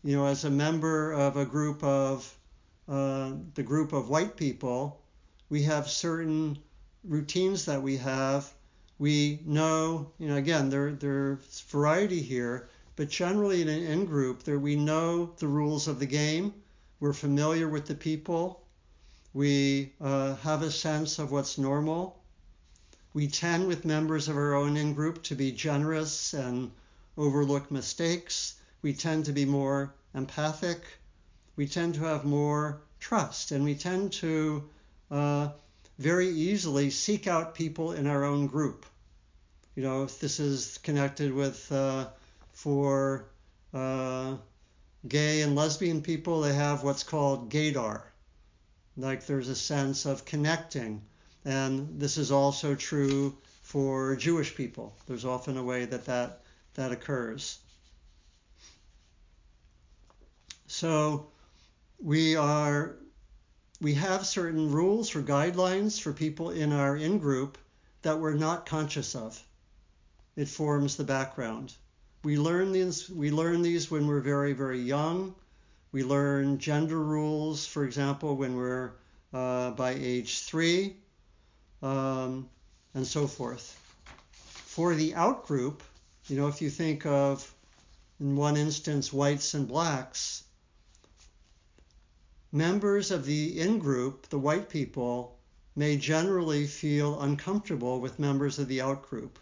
[0.03, 2.37] you know, as a member of a group of,
[2.87, 5.01] uh, the group of white people,
[5.49, 6.57] we have certain
[7.03, 8.51] routines that we have.
[8.99, 14.43] We know, you know, again, there, there's variety here, but generally in an in group,
[14.43, 16.53] there we know the rules of the game.
[16.99, 18.63] We're familiar with the people.
[19.33, 22.21] We uh, have a sense of what's normal.
[23.13, 26.71] We tend, with members of our own in group, to be generous and
[27.17, 28.55] overlook mistakes.
[28.81, 30.81] We tend to be more empathic.
[31.55, 34.69] We tend to have more trust, and we tend to
[35.09, 35.49] uh,
[35.99, 38.85] very easily seek out people in our own group.
[39.75, 42.07] You know, this is connected with uh,
[42.53, 43.25] for
[43.73, 44.35] uh,
[45.07, 48.01] gay and lesbian people, they have what's called gaydar.
[48.97, 51.01] Like there's a sense of connecting.
[51.45, 54.93] And this is also true for Jewish people.
[55.07, 56.41] There's often a way that that
[56.75, 57.59] that occurs.
[60.71, 61.27] So
[61.99, 62.95] we are
[63.81, 67.57] we have certain rules or guidelines for people in our in group
[68.03, 69.43] that we're not conscious of.
[70.37, 71.73] It forms the background.
[72.23, 75.35] We learn these we learn these when we're very very young.
[75.91, 78.93] We learn gender rules, for example, when we're
[79.33, 80.95] uh, by age three,
[81.83, 82.49] um,
[82.93, 83.77] and so forth.
[84.31, 85.83] For the out group,
[86.27, 87.53] you know, if you think of,
[88.21, 90.45] in one instance, whites and blacks,
[92.51, 95.37] members of the in group, the white people,
[95.75, 99.39] may generally feel uncomfortable with members of the out group.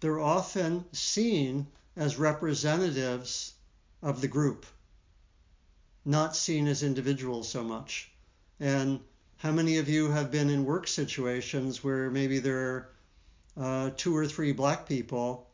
[0.00, 3.54] They're often seen as representatives
[4.02, 4.64] of the group,
[6.04, 8.10] not seen as individuals so much.
[8.60, 9.00] And
[9.36, 12.90] how many of you have been in work situations where maybe there are
[13.58, 15.50] uh, two or three black people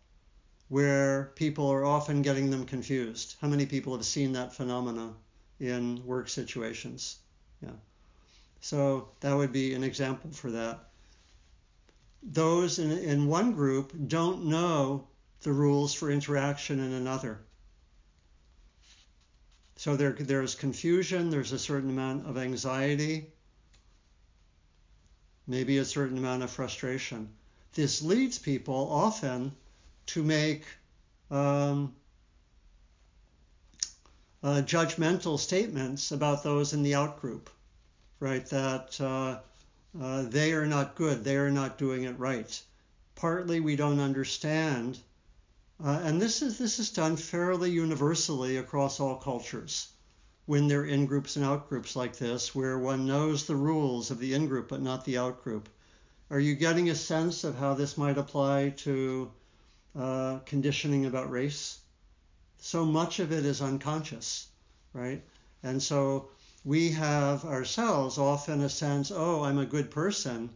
[0.68, 3.34] where people are often getting them confused?
[3.40, 5.12] How many people have seen that phenomena
[5.60, 7.18] in work situations?
[7.62, 7.70] Yeah.
[8.60, 10.78] So that would be an example for that.
[12.22, 15.08] Those in, in one group don't know
[15.42, 17.40] the rules for interaction in another.
[19.76, 23.26] So there, there's confusion, there's a certain amount of anxiety,
[25.48, 27.28] maybe a certain amount of frustration.
[27.74, 29.52] This leads people often
[30.06, 30.64] to make
[31.32, 31.94] um,
[34.42, 37.48] uh, judgmental statements about those in the outgroup
[38.22, 38.46] right?
[38.46, 39.40] That uh,
[40.00, 42.62] uh, they are not good, they are not doing it right.
[43.16, 44.96] Partly we don't understand,
[45.84, 49.88] uh, and this is this is done fairly universally across all cultures.
[50.46, 54.20] When they're in groups and out groups like this, where one knows the rules of
[54.20, 55.68] the in group but not the out group.
[56.30, 59.30] Are you getting a sense of how this might apply to
[59.98, 61.78] uh, conditioning about race?
[62.64, 64.46] So much of it is unconscious,
[64.92, 65.20] right?
[65.64, 66.28] And so
[66.64, 70.48] we have ourselves often a sense, oh, I'm a good person.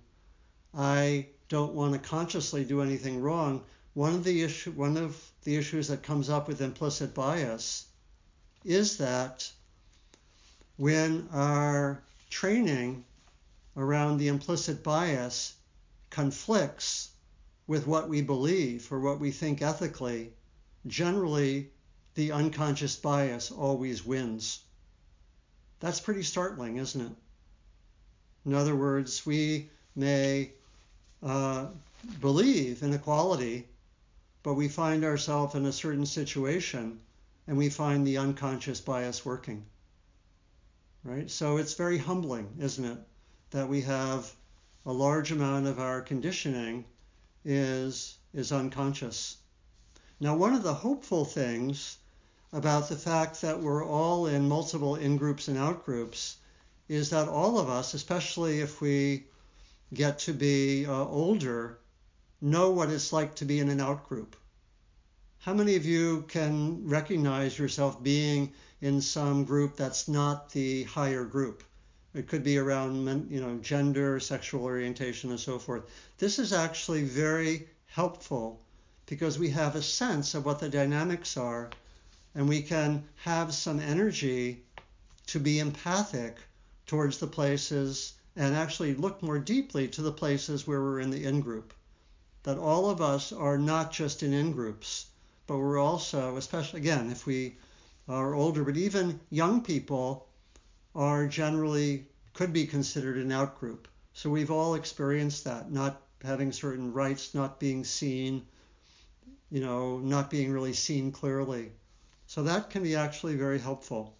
[0.72, 3.64] I don't want to consciously do anything wrong.
[3.94, 7.86] One of the issue, one of the issues that comes up with implicit bias
[8.64, 9.50] is that
[10.76, 13.04] when our training
[13.76, 15.56] around the implicit bias
[16.10, 17.10] conflicts
[17.66, 20.32] with what we believe or what we think ethically,
[20.86, 21.72] generally
[22.16, 24.60] the unconscious bias always wins.
[25.80, 27.12] That's pretty startling, isn't it?
[28.46, 30.52] In other words, we may
[31.22, 31.66] uh,
[32.22, 33.68] believe in equality,
[34.42, 37.00] but we find ourselves in a certain situation
[37.46, 39.66] and we find the unconscious bias working.
[41.04, 41.30] Right?
[41.30, 42.98] So it's very humbling, isn't it,
[43.50, 44.32] that we have
[44.86, 46.86] a large amount of our conditioning
[47.44, 49.36] is is unconscious.
[50.18, 51.98] Now, one of the hopeful things
[52.56, 56.38] about the fact that we're all in multiple in groups and out groups
[56.88, 59.26] is that all of us, especially if we
[59.92, 61.78] get to be uh, older,
[62.40, 64.36] know what it's like to be in an out group.
[65.40, 71.26] How many of you can recognize yourself being in some group that's not the higher
[71.26, 71.62] group?
[72.14, 75.82] It could be around you know gender, sexual orientation, and so forth.
[76.16, 78.62] This is actually very helpful
[79.04, 81.68] because we have a sense of what the dynamics are
[82.36, 84.62] and we can have some energy
[85.26, 86.36] to be empathic
[86.86, 91.24] towards the places and actually look more deeply to the places where we're in the
[91.24, 91.72] in group.
[92.42, 95.06] That all of us are not just in in groups,
[95.46, 97.56] but we're also, especially again, if we
[98.06, 100.28] are older, but even young people
[100.94, 103.88] are generally could be considered an out group.
[104.12, 108.44] So we've all experienced that, not having certain rights, not being seen,
[109.50, 111.72] you know, not being really seen clearly.
[112.26, 114.16] So that can be actually very helpful.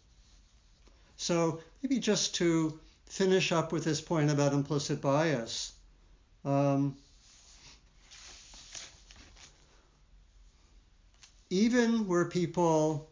[1.16, 5.72] So maybe just to finish up with this point about implicit bias.
[6.44, 6.96] Um,
[11.50, 13.09] even where people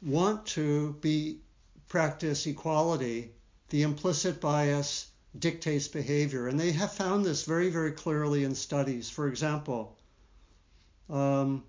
[0.00, 1.38] want to be
[1.88, 3.30] practice equality,
[3.70, 9.08] the implicit bias dictates behavior, and they have found this very, very clearly in studies.
[9.08, 9.96] For example,
[11.08, 11.64] um,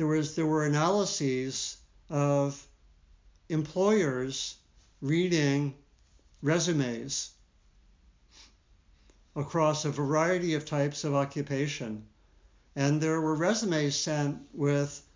[0.00, 1.76] there was there were analyses
[2.08, 2.66] of
[3.50, 4.56] employers
[5.02, 5.74] reading
[6.40, 7.32] resumes
[9.36, 12.02] across a variety of types of occupation.
[12.74, 15.06] And there were resumes sent with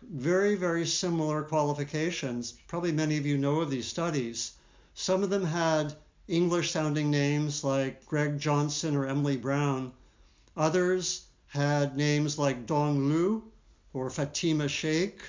[0.00, 2.54] very, very similar qualifications.
[2.68, 4.52] Probably many of you know of these studies.
[4.94, 5.94] Some of them had
[6.26, 9.92] English sounding names like Greg Johnson or Emily Brown.
[10.56, 13.51] Others had names like Dong Lu
[13.92, 15.20] or Fatima Sheikh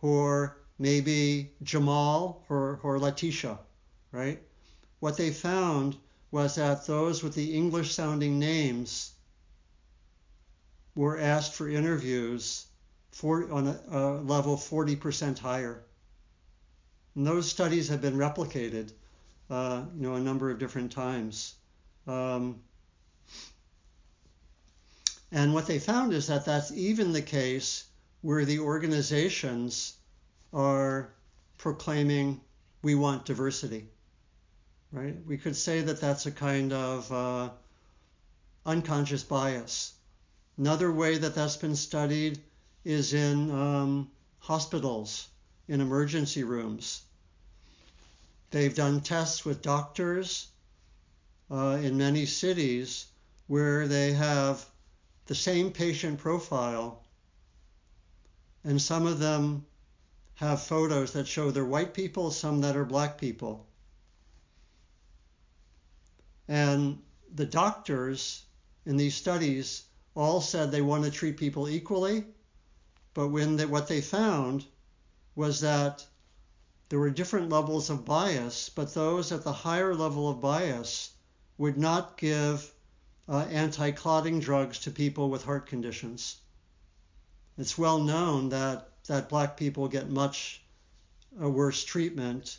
[0.00, 3.58] or maybe Jamal or, or Letitia,
[4.10, 4.40] right?
[5.00, 5.96] What they found
[6.30, 9.12] was that those with the English sounding names
[10.94, 12.66] were asked for interviews
[13.12, 15.82] for, on a, a level 40% higher.
[17.14, 18.92] And those studies have been replicated,
[19.50, 21.54] uh, you know, a number of different times.
[22.06, 22.60] Um,
[25.30, 27.84] and what they found is that that's even the case
[28.22, 29.94] where the organizations
[30.52, 31.12] are
[31.58, 32.40] proclaiming
[32.82, 33.88] we want diversity,
[34.90, 35.16] right?
[35.26, 37.50] We could say that that's a kind of uh,
[38.66, 39.92] unconscious bias.
[40.58, 42.40] Another way that that's been studied
[42.84, 45.28] is in um, hospitals,
[45.68, 47.02] in emergency rooms.
[48.50, 50.48] They've done tests with doctors
[51.50, 53.06] uh, in many cities
[53.46, 54.64] where they have
[55.26, 57.01] the same patient profile,
[58.64, 59.66] and some of them
[60.34, 63.66] have photos that show they're white people, some that are black people.
[66.48, 67.00] And
[67.34, 68.44] the doctors
[68.84, 69.84] in these studies
[70.14, 72.24] all said they want to treat people equally,
[73.14, 74.64] but when they, what they found
[75.34, 76.04] was that
[76.88, 81.12] there were different levels of bias, but those at the higher level of bias
[81.56, 82.70] would not give
[83.28, 86.41] uh, anti clotting drugs to people with heart conditions.
[87.58, 90.62] It's well known that, that black people get much
[91.40, 92.58] uh, worse treatment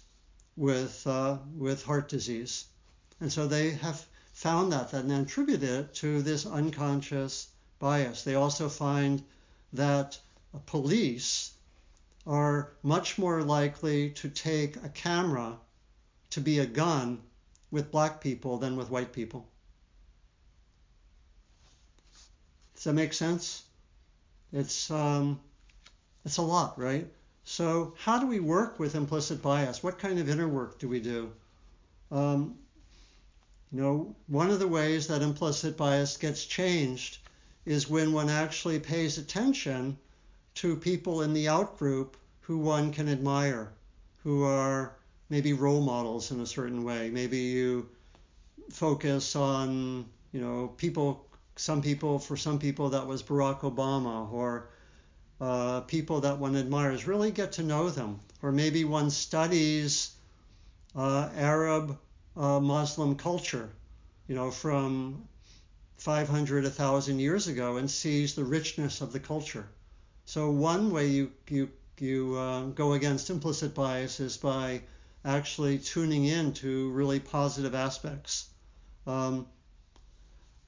[0.56, 2.66] with, uh, with heart disease.
[3.20, 7.48] And so they have found that and then attributed it to this unconscious
[7.80, 8.24] bias.
[8.24, 9.24] They also find
[9.74, 10.20] that
[10.66, 11.52] police
[12.26, 15.58] are much more likely to take a camera
[16.32, 17.22] to be a gun
[17.72, 19.48] with black people than with white people.
[22.76, 23.64] Does that make sense?
[24.54, 25.40] It's um,
[26.24, 27.08] it's a lot, right?
[27.44, 29.84] So how do we work with implicit bias?
[29.84, 31.32] What kind of inner work do we do?
[32.12, 32.56] Um,
[33.72, 37.18] you know, one of the ways that implicit bias gets changed
[37.66, 39.98] is when one actually pays attention
[40.56, 43.72] to people in the outgroup who one can admire,
[44.24, 44.94] who are
[45.30, 47.10] maybe role models in a certain way.
[47.10, 47.90] Maybe you
[48.70, 51.26] focus on, you know, people,
[51.56, 54.70] some people, for some people that was Barack Obama or
[55.40, 58.20] uh, people that one admires, really get to know them.
[58.42, 60.16] Or maybe one studies
[60.96, 61.98] uh, Arab
[62.36, 63.70] uh, Muslim culture,
[64.28, 65.28] you know, from
[65.98, 69.68] 500, 1,000 years ago and sees the richness of the culture.
[70.26, 74.82] So one way you, you, you uh, go against implicit bias is by
[75.26, 78.50] actually tuning in to really positive aspects.
[79.08, 79.48] Um,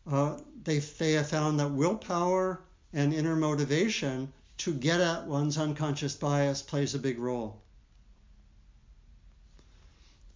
[0.09, 2.61] uh, they, they have found that willpower
[2.93, 7.61] and inner motivation to get at one's unconscious bias plays a big role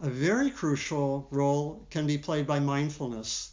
[0.02, 3.52] a very crucial role can be played by mindfulness.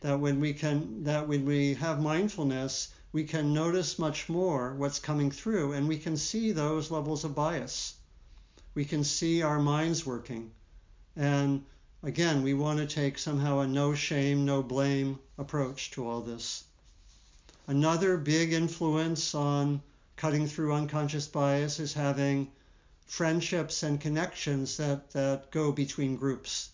[0.00, 5.00] That when we can that when we have mindfulness, we can notice much more what's
[5.00, 7.94] coming through and we can see those levels of bias.
[8.74, 10.52] We can see our minds working.
[11.16, 11.64] And
[12.04, 16.64] again, we want to take somehow a no shame, no blame approach to all this.
[17.66, 19.80] Another big influence on
[20.16, 22.50] cutting through unconscious bias is having
[23.06, 26.70] friendships and connections that, that go between groups.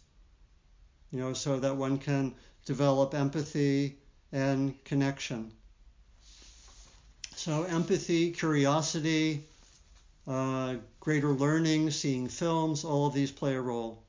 [1.13, 3.99] You know, so that one can develop empathy
[4.33, 5.53] and connection.
[7.37, 9.45] So, empathy, curiosity,
[10.27, 14.03] uh, greater learning, seeing films, all of these play a role.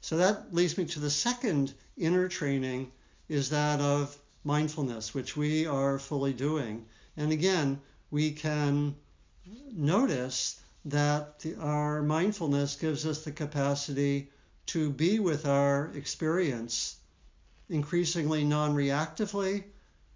[0.00, 2.90] So, that leads me to the second inner training
[3.28, 6.86] is that of mindfulness, which we are fully doing.
[7.16, 7.80] And again,
[8.10, 8.96] we can
[9.72, 14.30] notice that the, our mindfulness gives us the capacity
[14.66, 16.96] to be with our experience
[17.68, 19.64] increasingly non reactively.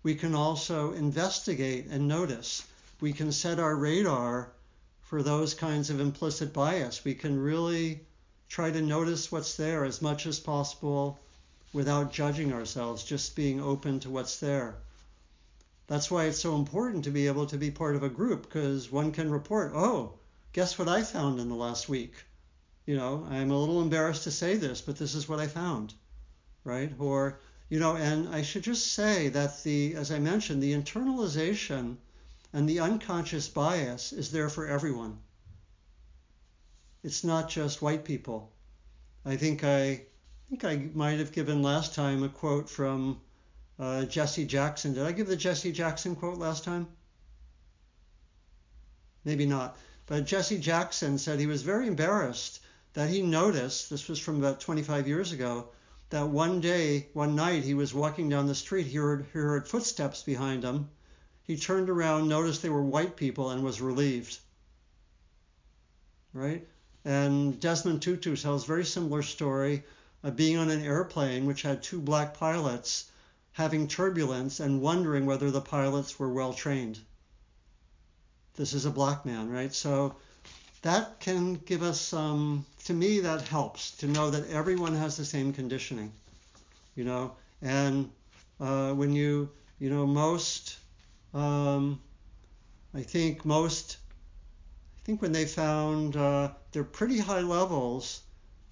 [0.02, 2.64] We can also investigate and notice.
[3.00, 4.50] We can set our radar
[5.02, 7.04] for those kinds of implicit bias.
[7.04, 8.00] We can really
[8.54, 11.18] try to notice what's there as much as possible
[11.72, 14.76] without judging ourselves, just being open to what's there.
[15.88, 18.92] That's why it's so important to be able to be part of a group because
[18.92, 20.12] one can report, oh,
[20.52, 22.14] guess what I found in the last week?
[22.86, 25.92] You know, I'm a little embarrassed to say this, but this is what I found,
[26.62, 26.92] right?
[27.00, 31.96] Or, you know, and I should just say that the, as I mentioned, the internalization
[32.52, 35.18] and the unconscious bias is there for everyone.
[37.04, 38.50] It's not just white people.
[39.26, 40.00] I think I, I
[40.48, 43.20] think I might have given last time a quote from
[43.78, 44.94] uh, Jesse Jackson.
[44.94, 46.88] Did I give the Jesse Jackson quote last time?
[49.22, 49.76] Maybe not.
[50.06, 52.60] But Jesse Jackson said he was very embarrassed
[52.94, 55.68] that he noticed, this was from about 25 years ago,
[56.08, 59.68] that one day, one night, he was walking down the street, he heard, he heard
[59.68, 60.88] footsteps behind him.
[61.42, 64.38] He turned around, noticed they were white people, and was relieved.
[66.32, 66.66] Right?
[67.04, 69.84] And Desmond Tutu tells a very similar story
[70.22, 73.10] of being on an airplane which had two black pilots
[73.52, 76.98] having turbulence and wondering whether the pilots were well trained
[78.56, 79.72] this is a black man, right?
[79.72, 80.14] So
[80.82, 85.24] that can give us some to me, that helps to know that everyone has the
[85.24, 86.12] same conditioning,
[86.94, 87.32] you know.
[87.62, 88.10] And
[88.60, 90.76] uh, when you, you know, most,
[91.32, 92.00] um,
[92.94, 93.96] I think most,
[94.98, 98.20] I think when they found uh, there are pretty high levels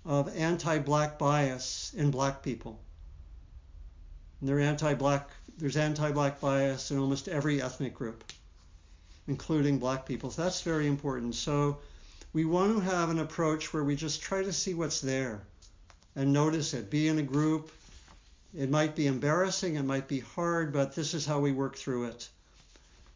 [0.05, 2.81] of anti-black bias in black people.
[4.41, 5.31] And they're anti-black.
[5.57, 8.25] There's anti-black bias in almost every ethnic group,
[9.29, 10.31] including black people.
[10.31, 11.37] So that's very important.
[11.37, 11.79] So
[12.33, 15.41] we want to have an approach where we just try to see what's there
[16.17, 16.91] and notice it.
[16.91, 17.71] Be in a group.
[18.53, 22.07] It might be embarrassing, it might be hard, but this is how we work through
[22.07, 22.29] it.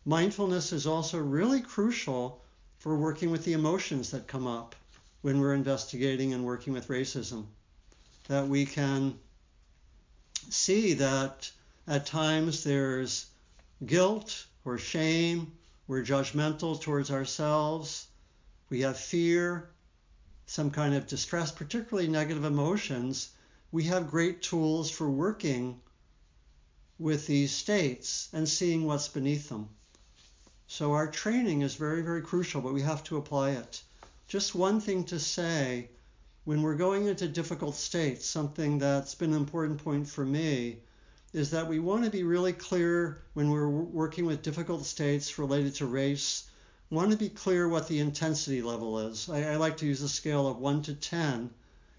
[0.06, 2.40] Mindfulness is also really crucial
[2.86, 4.76] for working with the emotions that come up
[5.22, 7.44] when we're investigating and working with racism.
[8.28, 9.18] That we can
[10.50, 11.50] see that
[11.88, 13.26] at times there's
[13.84, 15.50] guilt or shame,
[15.88, 18.06] we're judgmental towards ourselves,
[18.70, 19.68] we have fear,
[20.46, 23.30] some kind of distress, particularly negative emotions,
[23.72, 25.80] we have great tools for working
[27.00, 29.70] with these states and seeing what's beneath them.
[30.68, 33.82] So our training is very, very crucial, but we have to apply it.
[34.28, 35.88] Just one thing to say
[36.44, 40.78] when we're going into difficult states, something that's been an important point for me
[41.32, 45.74] is that we want to be really clear when we're working with difficult states related
[45.76, 46.48] to race
[46.90, 49.28] want to be clear what the intensity level is.
[49.28, 51.50] I, I, like to use a scale of 1 to 10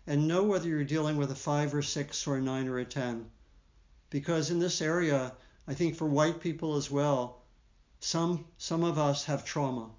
[0.06, 2.86] and know whether you're dealing with a 5 or 6 or a 9 or a
[2.86, 3.30] 10.
[4.10, 5.34] Because in this area,
[5.68, 7.42] I think for white people as well,
[8.00, 9.90] some, some of us have trauma.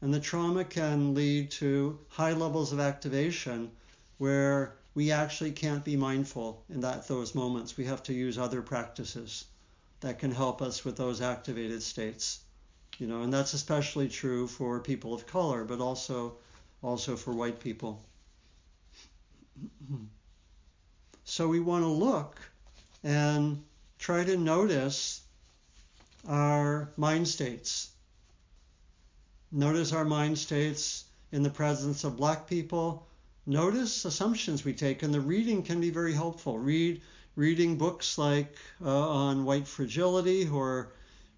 [0.00, 3.70] And the trauma can lead to high levels of activation
[4.18, 7.76] where we actually can't be mindful in that those moments.
[7.76, 9.44] We have to use other practices
[10.00, 12.40] that can help us with those activated states
[12.98, 16.36] you know, and that's especially true for people of color, but also
[16.82, 18.02] also for white people.
[21.24, 22.38] So we want to look
[23.02, 23.62] and
[23.98, 25.22] try to notice
[26.26, 27.90] our mind states.
[29.52, 33.06] Notice our mind states in the presence of black people.
[33.46, 36.58] Notice assumptions we take, and the reading can be very helpful.
[36.58, 37.00] Read
[37.36, 40.92] reading books like uh, on white fragility or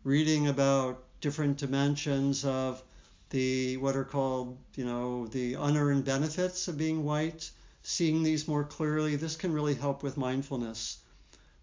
[0.04, 2.82] reading about different dimensions of
[3.30, 7.50] the what are called, you know, the unearned benefits of being white,
[7.82, 9.16] seeing these more clearly.
[9.16, 10.98] This can really help with mindfulness.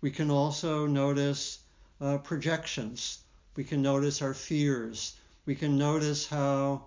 [0.01, 1.59] We can also notice
[2.01, 3.19] uh, projections.
[3.55, 5.15] We can notice our fears.
[5.45, 6.85] We can notice how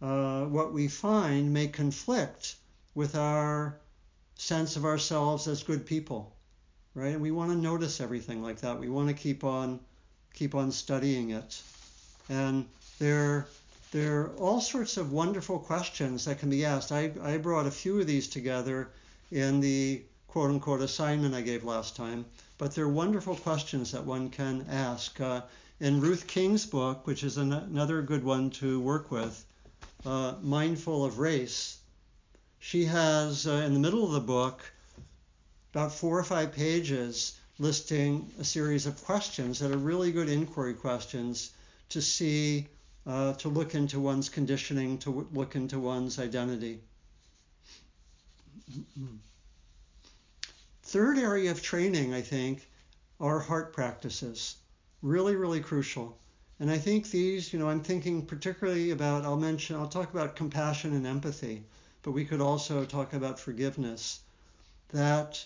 [0.00, 2.56] uh, what we find may conflict
[2.94, 3.78] with our
[4.34, 6.34] sense of ourselves as good people,
[6.94, 7.12] right?
[7.12, 8.80] And we want to notice everything like that.
[8.80, 9.80] We want to keep on
[10.34, 11.62] keep on studying it.
[12.28, 12.66] And
[12.98, 13.46] there,
[13.90, 16.92] there are all sorts of wonderful questions that can be asked.
[16.92, 18.90] I, I brought a few of these together
[19.30, 20.02] in the
[20.32, 22.24] quote unquote assignment I gave last time,
[22.56, 25.20] but they're wonderful questions that one can ask.
[25.20, 25.42] Uh,
[25.78, 29.44] in Ruth King's book, which is an, another good one to work with,
[30.06, 31.76] uh, Mindful of Race,
[32.60, 34.62] she has uh, in the middle of the book
[35.74, 40.72] about four or five pages listing a series of questions that are really good inquiry
[40.72, 41.50] questions
[41.90, 42.68] to see,
[43.06, 46.80] uh, to look into one's conditioning, to look into one's identity.
[50.92, 52.68] Third area of training, I think,
[53.18, 54.56] are heart practices.
[55.00, 56.18] Really, really crucial.
[56.60, 60.36] And I think these, you know, I'm thinking particularly about, I'll mention, I'll talk about
[60.36, 61.64] compassion and empathy,
[62.02, 64.20] but we could also talk about forgiveness.
[64.90, 65.42] That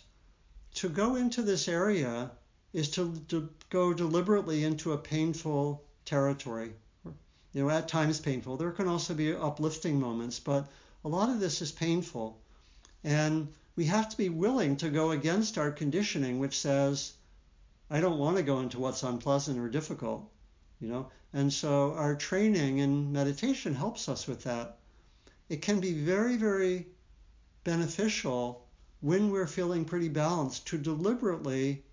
[0.75, 2.33] to go into this area
[2.73, 6.73] is to, to go deliberately into a painful territory.
[7.53, 8.57] You know, at times painful.
[8.57, 10.67] There can also be uplifting moments, but
[11.05, 12.37] a lot of this is painful.
[13.05, 13.47] And
[13.77, 17.13] we have to be willing to go against our conditioning, which says,
[17.91, 20.29] I don't want to go into what's unpleasant or difficult,
[20.81, 21.11] you know.
[21.33, 24.79] And so our training in meditation helps us with that.
[25.49, 26.87] It can be very, very
[27.63, 28.67] beneficial
[29.01, 31.85] when we're feeling pretty balanced to deliberately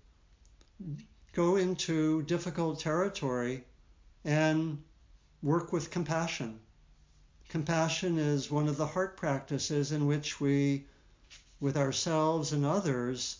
[1.34, 3.64] go into difficult territory
[4.24, 4.82] and
[5.42, 6.58] work with compassion.
[7.48, 10.86] Compassion is one of the heart practices in which we,
[11.60, 13.38] with ourselves and others,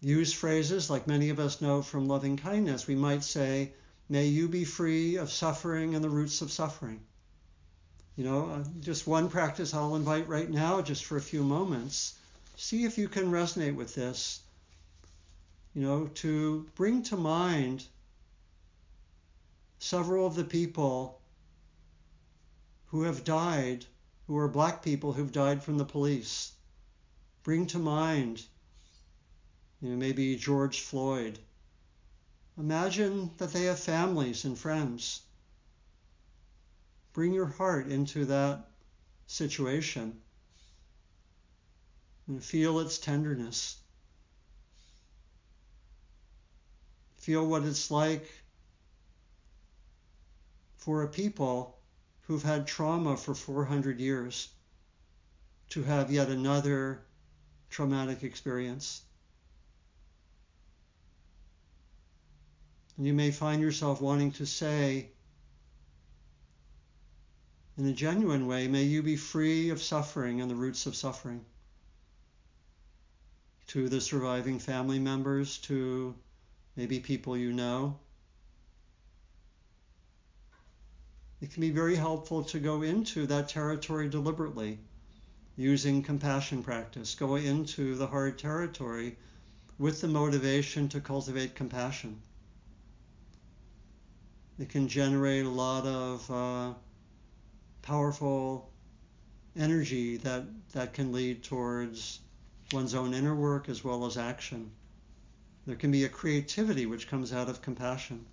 [0.00, 2.86] use phrases like many of us know from loving kindness.
[2.86, 3.72] We might say,
[4.08, 7.00] May you be free of suffering and the roots of suffering.
[8.16, 12.14] You know, uh, just one practice I'll invite right now, just for a few moments.
[12.56, 14.40] See if you can resonate with this.
[15.74, 17.84] You know, to bring to mind
[19.78, 21.20] several of the people
[22.86, 23.84] who have died
[24.28, 26.52] who are black people who've died from the police.
[27.42, 28.42] Bring to mind,
[29.80, 31.38] you know, maybe George Floyd.
[32.58, 35.22] Imagine that they have families and friends.
[37.12, 38.68] Bring your heart into that
[39.26, 40.20] situation
[42.26, 43.76] and feel its tenderness.
[47.16, 48.30] Feel what it's like
[50.76, 51.78] for a people
[52.26, 54.48] who've had trauma for 400 years
[55.70, 57.02] to have yet another
[57.70, 59.02] traumatic experience.
[62.96, 65.10] And you may find yourself wanting to say,
[67.76, 71.44] in a genuine way, may you be free of suffering and the roots of suffering.
[73.68, 76.14] To the surviving family members, to
[76.74, 77.98] maybe people you know.
[81.40, 84.80] It can be very helpful to go into that territory deliberately
[85.58, 87.16] using compassion practice.
[87.16, 89.16] Go into the hard territory
[89.76, 92.22] with the motivation to cultivate compassion.
[94.56, 96.74] It can generate a lot of uh,
[97.82, 98.70] powerful
[99.56, 100.44] energy that,
[100.74, 102.20] that can lead towards
[102.72, 104.70] one's own inner work as well as action.
[105.66, 108.24] There can be a creativity which comes out of compassion.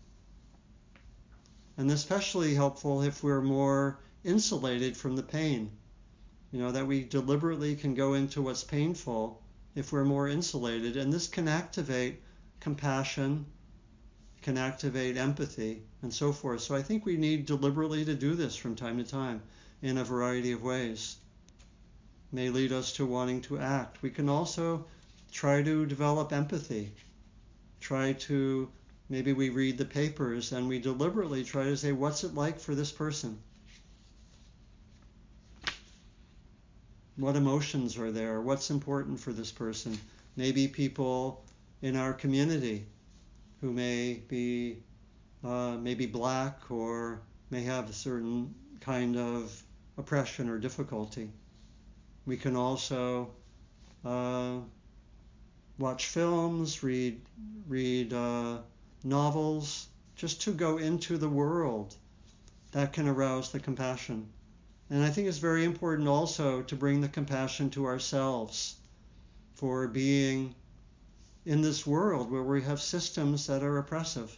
[1.76, 5.72] And especially helpful if we're more insulated from the pain.
[6.56, 9.42] You know, that we deliberately can go into what's painful
[9.76, 10.96] if we're more insulated.
[10.96, 12.22] And this can activate
[12.62, 13.46] compassion,
[14.42, 16.62] can activate empathy, and so forth.
[16.62, 19.42] So I think we need deliberately to do this from time to time
[19.82, 21.18] in a variety of ways.
[22.32, 24.02] May lead us to wanting to act.
[24.02, 24.86] We can also
[25.34, 26.94] try to develop empathy,
[27.82, 28.72] try to
[29.10, 32.74] Maybe we read the papers and we deliberately try to say, what's it like for
[32.74, 33.40] this person?
[37.18, 38.42] What emotions are there?
[38.42, 39.98] What's important for this person?
[40.36, 41.46] Maybe people
[41.82, 42.86] in our community
[43.62, 44.84] who may be
[45.42, 49.64] uh, maybe black or may have a certain kind of
[49.98, 51.30] oppression or difficulty.
[52.26, 53.32] We can also
[54.04, 54.58] uh,
[55.78, 57.22] watch films, read
[57.68, 58.58] read uh,
[59.06, 59.88] novels,
[60.18, 61.96] just to go into the world
[62.72, 64.28] that can arouse the compassion.
[64.90, 68.76] And I think it's very important also to bring the compassion to ourselves
[69.56, 70.54] for being
[71.46, 74.38] in this world where we have systems that are oppressive.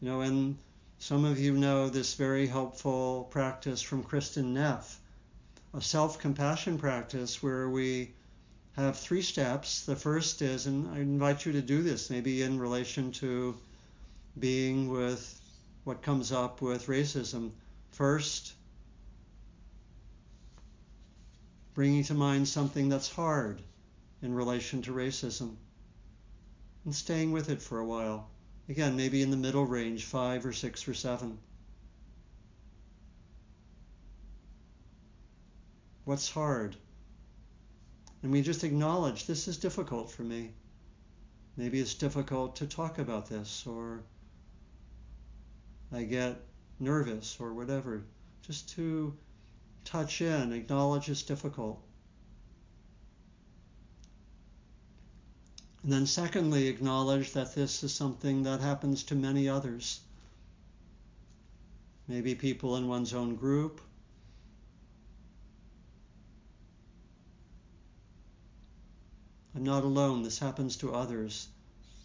[0.00, 0.58] You know, and
[0.98, 5.00] some of you know this very helpful practice from Kristin Neff,
[5.74, 8.12] a self compassion practice where we
[8.76, 9.86] have three steps.
[9.86, 13.56] The first is, and I invite you to do this maybe in relation to
[14.38, 15.40] being with
[15.82, 17.50] what comes up with racism.
[17.90, 18.54] First,
[21.78, 23.62] bringing to mind something that's hard
[24.20, 25.54] in relation to racism
[26.84, 28.28] and staying with it for a while.
[28.68, 31.38] Again, maybe in the middle range, five or six or seven.
[36.04, 36.74] What's hard?
[38.24, 40.50] And we just acknowledge this is difficult for me.
[41.56, 44.02] Maybe it's difficult to talk about this or
[45.92, 46.40] I get
[46.80, 48.02] nervous or whatever.
[48.42, 49.16] Just to
[49.88, 51.80] touch in, acknowledge it's difficult.
[55.82, 60.00] And then, secondly, acknowledge that this is something that happens to many others.
[62.06, 63.80] Maybe people in one's own group.
[69.54, 71.48] I'm not alone, this happens to others.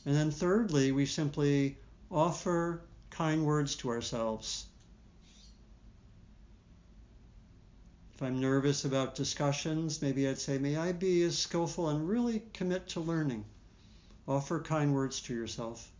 [0.05, 1.77] And then, thirdly, we simply
[2.09, 4.65] offer kind words to ourselves.
[8.23, 12.87] I'm nervous about discussions, maybe I'd say, May I be as skillful and really commit
[12.89, 13.45] to learning.
[14.27, 15.91] Offer kind words to yourself.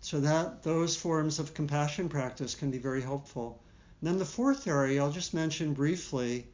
[0.00, 3.62] So that those forms of compassion practice can be very helpful.
[4.00, 6.46] And then the fourth area I'll just mention briefly.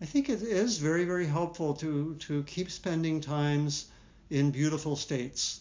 [0.00, 3.86] I think it is very, very helpful to, to keep spending times
[4.30, 5.60] in beautiful states.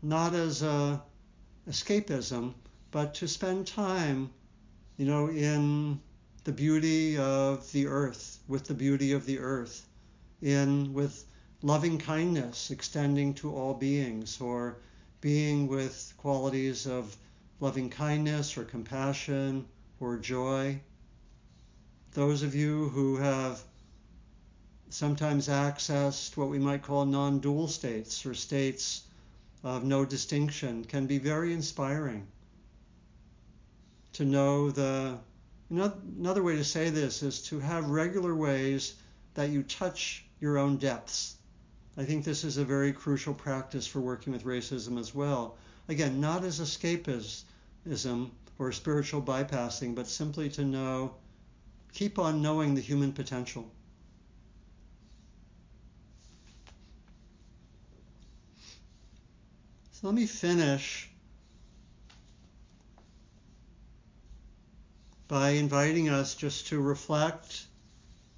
[0.00, 1.02] Not as a
[1.68, 2.54] escapism,
[2.92, 4.30] but to spend time,
[4.96, 6.00] you know, in
[6.44, 9.88] the beauty of the earth, with the beauty of the earth,
[10.40, 11.24] in with
[11.62, 14.78] loving kindness extending to all beings, or
[15.20, 17.16] being with qualities of
[17.58, 19.66] loving kindness or compassion
[20.00, 20.80] or joy.
[22.12, 23.60] those of you who have
[24.90, 29.02] sometimes accessed what we might call non dual states or states
[29.62, 32.26] of no distinction can be very inspiring
[34.12, 35.18] to know the
[35.70, 38.94] another way to say this is to have regular ways
[39.34, 41.36] that you touch your own depths.
[41.96, 45.56] I think this is a very crucial practice for working with racism as well.
[45.88, 51.14] Again, not as escapism or spiritual bypassing, but simply to know,
[51.92, 53.70] keep on knowing the human potential.
[59.92, 61.10] So let me finish
[65.26, 67.66] by inviting us just to reflect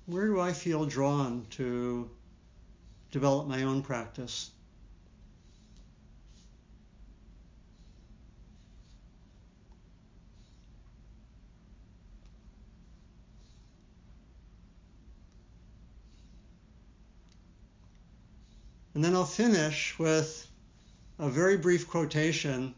[0.06, 2.10] where do I feel drawn to
[3.12, 4.50] develop my own practice?
[19.00, 20.46] And then I'll finish with
[21.18, 22.74] a very brief quotation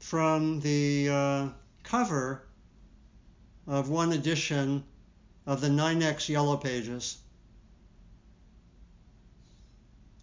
[0.00, 1.48] from the uh,
[1.84, 2.42] cover
[3.68, 4.82] of one edition
[5.46, 7.18] of the NYNEX Yellow Pages.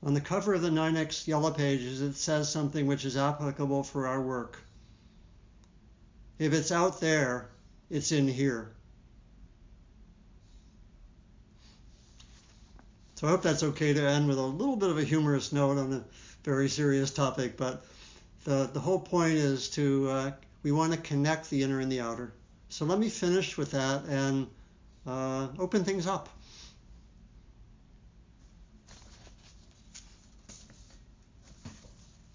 [0.03, 4.05] On the cover of the NYNEX Yellow Pages, it says something which is applicable for
[4.05, 4.59] our work.
[6.39, 7.51] If it's out there,
[7.89, 8.75] it's in here.
[13.25, 15.91] I hope that's okay to end with a little bit of a humorous note on
[15.93, 16.03] a
[16.43, 17.83] very serious topic, but
[18.43, 22.01] the, the whole point is to, uh, we want to connect the inner and the
[22.01, 22.31] outer.
[22.69, 24.45] So let me finish with that and
[25.07, 26.29] uh, open things up.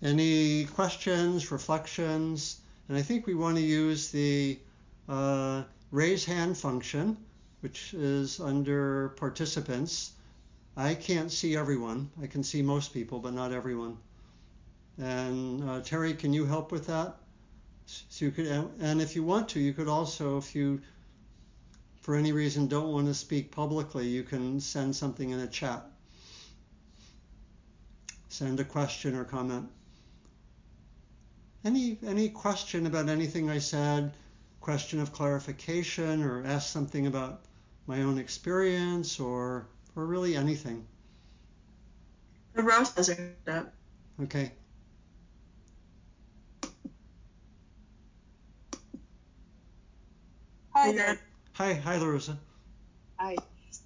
[0.03, 2.59] Any questions, reflections?
[2.88, 4.59] And I think we want to use the
[5.09, 5.62] uh,
[5.93, 7.16] raise hand function,
[7.61, 10.14] which is under participants.
[10.77, 12.11] I can't see everyone.
[12.23, 13.99] I can see most people, but not everyone.
[14.99, 17.16] And uh, Terry, can you help with that?
[17.87, 18.47] So you could,
[18.81, 20.81] and if you want to, you could also, if you,
[22.03, 25.85] for any reason, don't want to speak publicly, you can send something in a chat.
[28.29, 29.68] Send a question or comment.
[31.64, 34.12] Any any question about anything I said?
[34.61, 37.43] Question of clarification, or ask something about
[37.87, 39.66] my own experience, or
[39.97, 40.86] or really anything.
[42.55, 43.72] The rose has her up.
[44.22, 44.53] Okay.
[50.74, 51.20] Hi there.
[51.53, 52.38] Hi, hi, Larissa.
[53.18, 53.36] Hi.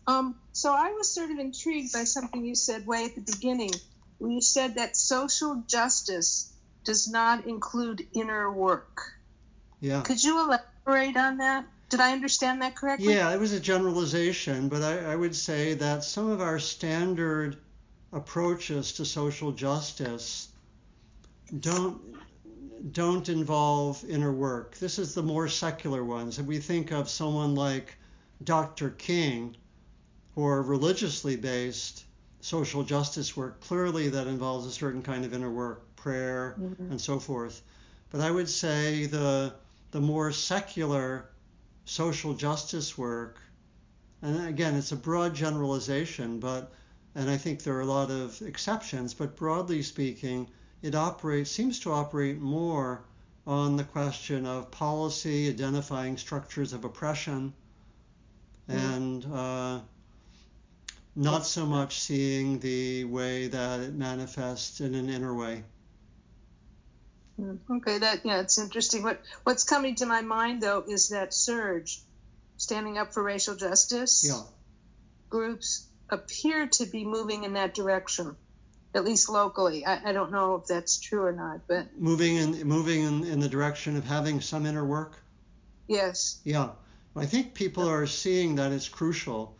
[0.06, 3.72] Um, so I was sort of intrigued by something you said way at the beginning.
[4.18, 6.52] When you said that social justice
[6.84, 9.00] does not include inner work.
[9.80, 10.02] Yeah.
[10.02, 11.66] Could you elaborate on that?
[11.94, 13.14] Did I understand that correctly?
[13.14, 17.56] Yeah, it was a generalization, but I, I would say that some of our standard
[18.12, 20.48] approaches to social justice
[21.60, 22.00] don't
[22.90, 24.76] don't involve inner work.
[24.78, 26.40] This is the more secular ones.
[26.40, 27.96] If we think of someone like
[28.42, 28.90] Dr.
[28.90, 29.56] King,
[30.34, 32.06] or religiously based
[32.40, 36.90] social justice work, clearly that involves a certain kind of inner work, prayer, mm-hmm.
[36.90, 37.62] and so forth.
[38.10, 39.54] But I would say the
[39.92, 41.28] the more secular
[41.84, 43.38] social justice work,
[44.22, 46.72] and again, it's a broad generalization, but
[47.14, 50.48] and I think there are a lot of exceptions, but broadly speaking,
[50.82, 53.04] it operates seems to operate more
[53.46, 57.52] on the question of policy, identifying structures of oppression,
[58.68, 58.74] mm.
[58.74, 59.80] and uh,
[61.14, 65.62] not so much seeing the way that it manifests in an inner way.
[67.36, 69.02] Hmm, okay, that yeah, it's interesting.
[69.02, 72.00] What what's coming to my mind though is that SURJ,
[72.56, 74.24] standing up for racial justice.
[74.28, 74.42] Yeah.
[75.30, 78.36] Groups appear to be moving in that direction,
[78.94, 79.84] at least locally.
[79.84, 83.40] I, I don't know if that's true or not, but moving in moving in, in
[83.40, 85.18] the direction of having some inner work.
[85.88, 86.40] Yes.
[86.44, 86.70] Yeah,
[87.16, 89.56] I think people are seeing that it's crucial,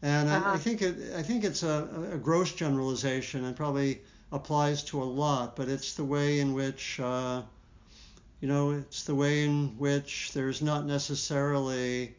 [0.00, 0.50] and uh-huh.
[0.50, 4.00] I, I, think it I think it's a, a gross generalization and probably
[4.32, 7.42] applies to a lot, but it's the way in which, uh,
[8.40, 12.14] you know, it's the way in which there's not necessarily,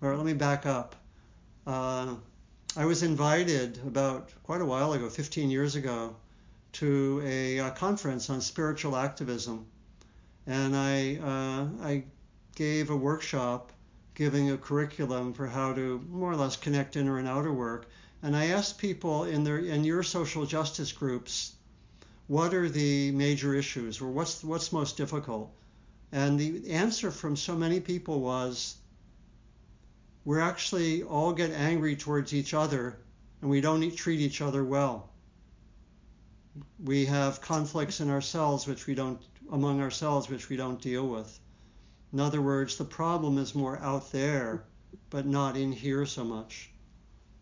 [0.00, 0.96] or let me back up.
[1.66, 2.14] Uh,
[2.76, 6.16] I was invited about quite a while ago, 15 years ago,
[6.72, 9.66] to a, a conference on spiritual activism,
[10.46, 12.04] and I uh, I
[12.54, 13.72] gave a workshop
[14.14, 17.88] giving a curriculum for how to more or less connect inner and outer work
[18.22, 21.54] and I asked people in their in your social justice groups,
[22.28, 25.52] what are the major issues or what's what's most difficult?
[26.12, 28.76] And the answer from so many people was
[30.24, 32.98] we actually all get angry towards each other
[33.40, 35.10] and we don't treat each other well.
[36.84, 39.20] We have conflicts in ourselves which we don't
[39.50, 41.40] among ourselves which we don't deal with.
[42.12, 44.64] In other words, the problem is more out there,
[45.10, 46.71] but not in here so much.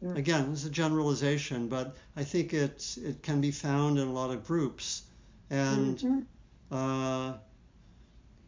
[0.03, 0.15] Yeah.
[0.15, 4.31] Again, it's a generalization, but I think it it can be found in a lot
[4.31, 5.03] of groups,
[5.51, 6.27] and Mhm.
[6.71, 7.35] uh,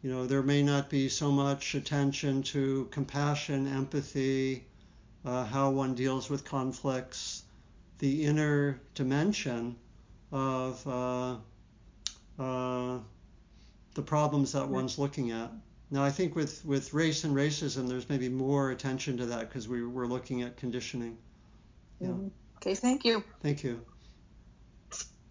[0.01, 4.65] you know there may not be so much attention to compassion, empathy,
[5.25, 7.43] uh, how one deals with conflicts,
[7.99, 9.75] the inner dimension
[10.31, 11.37] of uh,
[12.39, 12.99] uh,
[13.93, 15.51] the problems that one's looking at.
[15.91, 19.67] Now, I think with, with race and racism, there's maybe more attention to that because
[19.67, 21.17] we, we're looking at conditioning.
[21.99, 22.07] Yeah.
[22.07, 22.31] Mhm.
[22.57, 23.23] Okay, thank you.
[23.41, 23.81] Thank you.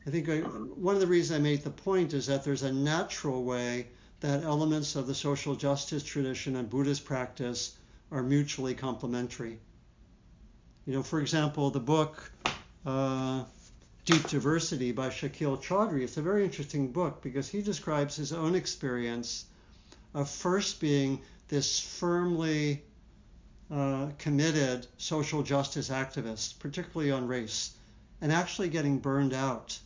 [0.06, 2.72] I think I, one of the reasons I made the point is that there's a
[2.72, 3.88] natural way
[4.20, 7.76] that elements of the social justice tradition and Buddhist practice
[8.10, 9.58] are mutually complementary.
[10.86, 12.30] You know, for example, the book
[12.84, 13.44] uh,
[14.04, 16.02] Deep Diversity by Shakil Choudhury.
[16.02, 19.44] It's a very interesting book because he describes his own experience
[20.14, 22.82] of first being this firmly
[23.72, 27.74] uh, committed social justice activists, particularly on race,
[28.20, 29.78] and actually getting burned out.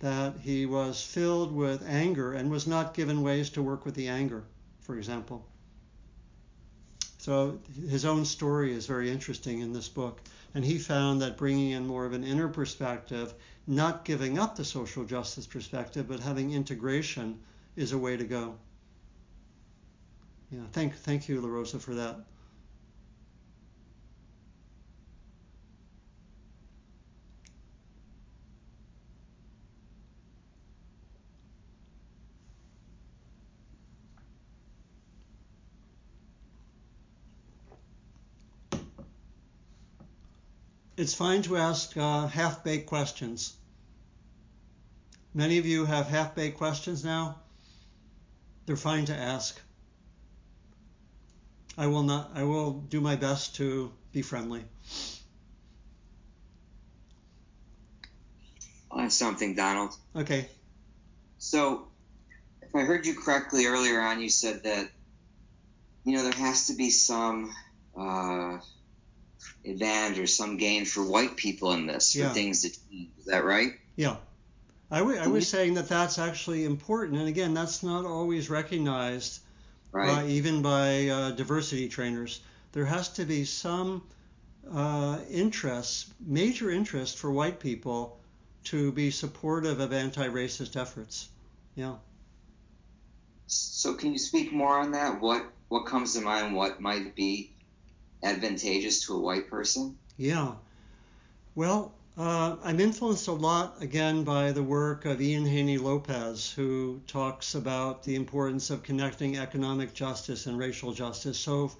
[0.00, 4.08] That he was filled with anger and was not given ways to work with the
[4.08, 4.44] anger,
[4.80, 5.46] for example.
[7.18, 10.22] So his own story is very interesting in this book.
[10.54, 13.34] And he found that bringing in more of an inner perspective,
[13.66, 17.38] not giving up the social justice perspective, but having integration
[17.76, 18.56] is a way to go.
[20.50, 22.24] Yeah, thank, thank you, La Rosa, for that.
[41.00, 43.54] It's fine to ask uh, half baked questions.
[45.32, 47.40] Many of you have half baked questions now.
[48.66, 49.58] They're fine to ask.
[51.78, 54.62] I will not I will do my best to be friendly.
[58.90, 59.96] I'll ask something, Donald.
[60.14, 60.48] Okay.
[61.38, 61.88] So,
[62.60, 64.90] if I heard you correctly earlier on, you said that,
[66.04, 67.54] you know, there has to be some
[67.98, 68.58] uh,
[69.64, 72.28] advantage or some gain for white people in this, Yeah.
[72.28, 73.08] for things to change.
[73.18, 73.72] Is that right?
[73.96, 74.16] Yeah.
[74.90, 77.18] I, w- I was saying that that's actually important.
[77.18, 79.40] And again, that's not always recognized
[79.92, 80.06] Right.
[80.08, 82.40] by, even by uh, diversity trainers.
[82.72, 84.02] There has to be some
[84.72, 88.20] uh, interest, major interest for white people
[88.64, 91.28] to be supportive of anti-racist efforts.
[91.74, 91.94] Yeah.
[93.46, 95.20] So, can you speak more on that?
[95.20, 96.54] What What comes to mind?
[96.54, 97.52] What might be
[98.22, 99.98] advantageous to a white person?
[100.16, 100.54] Yeah.
[101.54, 107.00] Well, uh, I'm influenced a lot again by the work of Ian Haney Lopez, who
[107.06, 111.38] talks about the importance of connecting economic justice and racial justice.
[111.38, 111.72] So,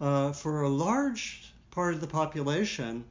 [0.00, 3.04] uh, for a large part of the population,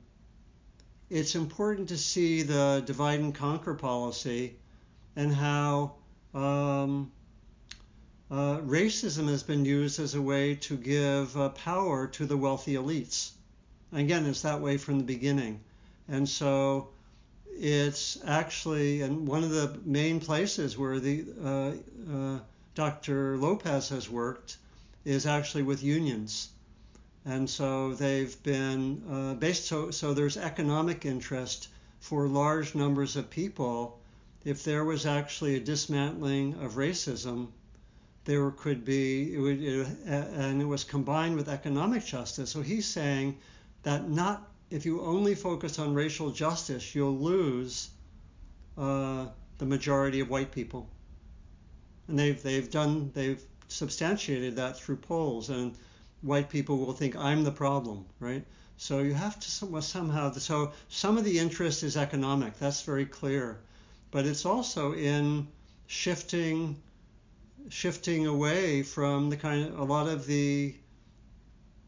[1.09, 4.55] it's important to see the divide and conquer policy
[5.15, 5.93] and how
[6.33, 7.11] um,
[8.31, 12.75] uh, racism has been used as a way to give uh, power to the wealthy
[12.75, 13.31] elites.
[13.91, 15.59] Again, it's that way from the beginning.
[16.07, 16.91] And so
[17.47, 22.39] it's actually, and one of the main places where the uh, uh,
[22.73, 23.37] Dr.
[23.37, 24.55] Lopez has worked
[25.03, 26.47] is actually with unions.
[27.25, 31.67] And so they've been uh, based, so, so there's economic interest
[31.99, 33.99] for large numbers of people.
[34.45, 37.49] If there was actually a dismantling of racism,
[38.25, 42.49] there could be, it would, it, and it was combined with economic justice.
[42.51, 43.37] So he's saying
[43.83, 47.89] that not if you only focus on racial justice, you'll lose
[48.77, 49.25] uh,
[49.57, 50.89] the majority of white people.
[52.07, 55.75] And they've they've done they've substantiated that through polls, and
[56.21, 58.45] white people will think I'm the problem, right?
[58.77, 62.57] So you have to some- somehow so some of the interest is economic.
[62.57, 63.59] That's very clear,
[64.09, 65.47] but it's also in
[65.87, 66.81] shifting
[67.69, 70.75] shifting away from the kind of a lot of the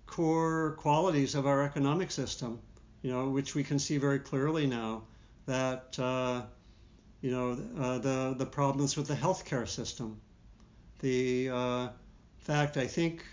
[0.06, 2.60] core qualities of our economic system,
[3.02, 5.04] you know, which we can see very clearly now
[5.46, 6.44] that uh,
[7.22, 10.20] you know uh, the the problems with the healthcare system,
[11.00, 11.88] the uh,
[12.40, 13.26] fact I think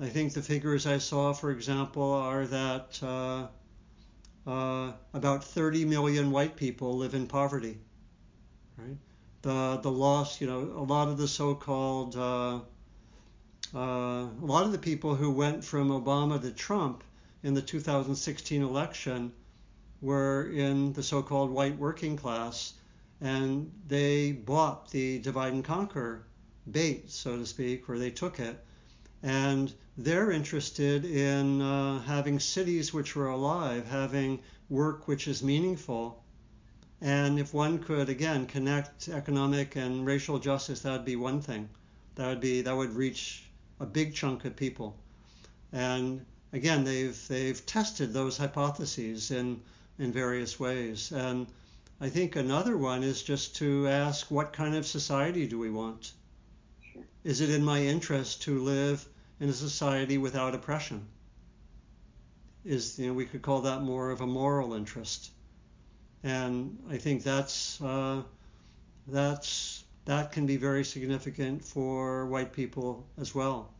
[0.00, 3.46] I think the figures I saw, for example, are that uh,
[4.46, 7.78] uh, about 30 million white people live in poverty,
[8.76, 8.96] right?
[9.44, 12.60] The the loss, you know, a lot of the so-called uh,
[13.74, 17.04] uh, a lot of the people who went from Obama to Trump
[17.42, 19.32] in the 2016 election
[20.00, 22.72] were in the so-called white working class,
[23.20, 26.24] and they bought the divide and conquer
[26.70, 28.64] bait, so to speak, where they took it,
[29.22, 34.40] and they're interested in uh, having cities which are alive, having
[34.70, 36.23] work which is meaningful.
[37.06, 41.68] And if one could again connect economic and racial justice, that would be one thing.
[42.14, 43.42] That would be that would reach
[43.78, 44.96] a big chunk of people.
[45.70, 46.24] And
[46.54, 49.60] again, they've they've tested those hypotheses in
[49.98, 51.12] in various ways.
[51.12, 51.46] And
[52.00, 56.12] I think another one is just to ask what kind of society do we want?
[57.22, 59.06] Is it in my interest to live
[59.40, 61.06] in a society without oppression?
[62.64, 65.32] Is you know we could call that more of a moral interest,
[66.24, 68.22] and I think that's uh,
[69.06, 73.70] that's that can be very significant for white people as well,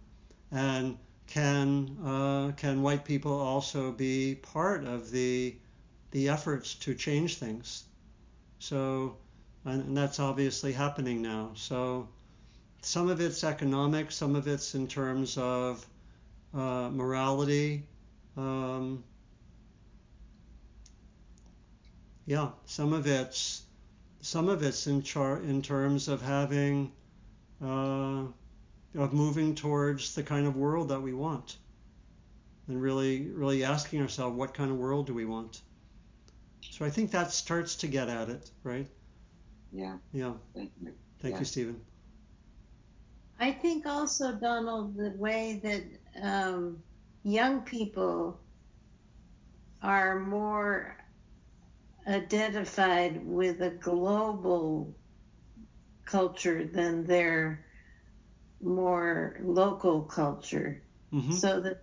[0.52, 5.56] and can uh, can white people also be part of the
[6.10, 7.84] the efforts to change things?
[8.58, 9.16] So,
[9.64, 11.50] and, and that's obviously happening now.
[11.54, 12.08] So
[12.82, 15.84] some of it's economic, some of it's in terms of
[16.52, 17.84] uh, morality.
[18.36, 19.02] Um,
[22.26, 23.62] yeah, some of it's
[24.20, 26.92] some of it's in char- in terms of having
[27.62, 28.24] uh,
[28.96, 31.56] of moving towards the kind of world that we want,
[32.68, 35.60] and really really asking ourselves what kind of world do we want.
[36.70, 38.86] So I think that starts to get at it, right?
[39.72, 39.96] Yeah.
[40.12, 40.32] Yeah.
[40.54, 40.92] Thank you.
[41.20, 41.38] Thank Yeah.
[41.40, 41.80] you, Stephen.
[43.38, 45.84] I think also, Donald, the way that
[46.22, 46.82] um,
[47.24, 48.38] young people
[49.82, 50.96] are more
[52.06, 54.94] identified with a global
[56.04, 57.64] culture than their
[58.62, 60.82] more local culture.
[61.10, 61.82] hmm So that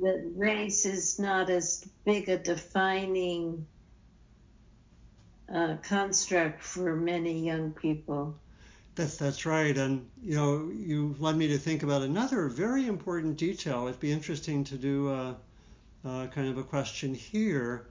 [0.00, 3.66] that race is not as big a defining
[5.52, 8.34] uh, construct for many young people.
[8.94, 13.36] That's that's right, and you know you led me to think about another very important
[13.38, 13.86] detail.
[13.86, 15.36] It'd be interesting to do a,
[16.04, 17.86] a kind of a question here,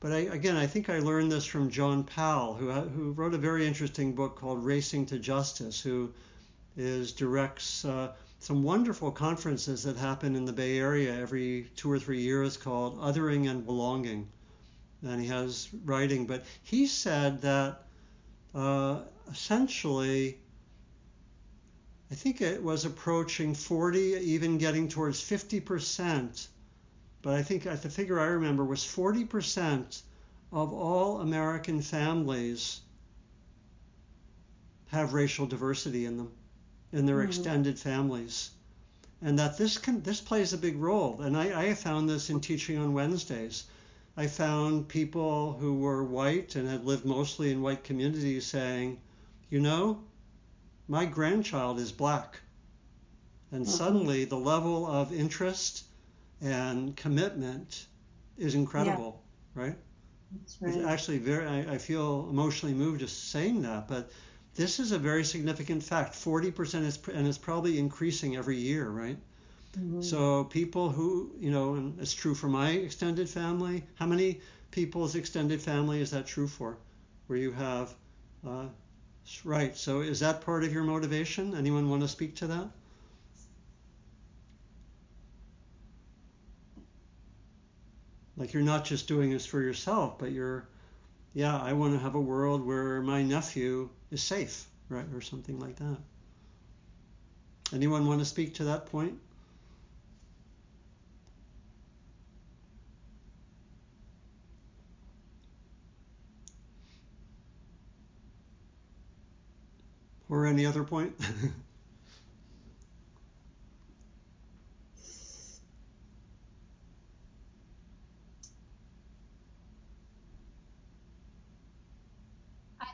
[0.00, 3.38] but I, again I think I learned this from John Powell, who who wrote a
[3.38, 6.12] very interesting book called Racing to Justice, who
[6.76, 11.98] is directs uh, some wonderful conferences that happen in the Bay Area every two or
[11.98, 14.28] three years called Othering and Belonging,
[15.02, 17.84] and he has writing, but he said that.
[18.54, 20.38] Uh, essentially,
[22.10, 26.48] I think it was approaching 40, even getting towards 50%.
[27.20, 30.02] But I think the figure I remember was 40%
[30.52, 32.80] of all American families
[34.88, 36.30] have racial diversity in them,
[36.92, 37.26] in their Mhm.
[37.26, 38.50] extended families.
[39.20, 41.20] And that this can this plays a big role.
[41.20, 43.64] And I, I found this in teaching on Wednesdays.
[44.16, 49.00] I found people who were white and had lived mostly in white communities saying,
[49.50, 50.04] you know,
[50.86, 52.40] my grandchild is black.
[53.50, 53.68] And Mhm.
[53.68, 55.84] suddenly the level of interest
[56.40, 57.86] and commitment
[58.36, 59.22] is incredible,
[59.54, 59.76] right?
[60.32, 64.10] That's It's actually very, I, I feel emotionally moved just saying that, but
[64.54, 66.14] this is a very significant fact.
[66.14, 69.18] 40% is, and it's probably increasing every year, right?
[69.76, 70.00] Mhm.
[70.02, 73.84] So people who, you know, and it's true for my extended family.
[73.94, 74.40] How many
[74.70, 76.78] people's extended family is that true for?
[77.26, 77.94] Where you have,
[78.46, 78.66] uh,
[79.44, 79.76] right.
[79.76, 81.54] So is that part of your motivation?
[81.54, 82.70] Anyone want to speak to that?
[88.38, 90.64] Like you're not just doing this for yourself, but you're,
[91.34, 95.58] yeah, I want to have a world where my nephew is safe, right, or something
[95.58, 95.96] like that.
[97.72, 99.18] Anyone want to speak to that point?
[110.30, 111.14] Or any other point?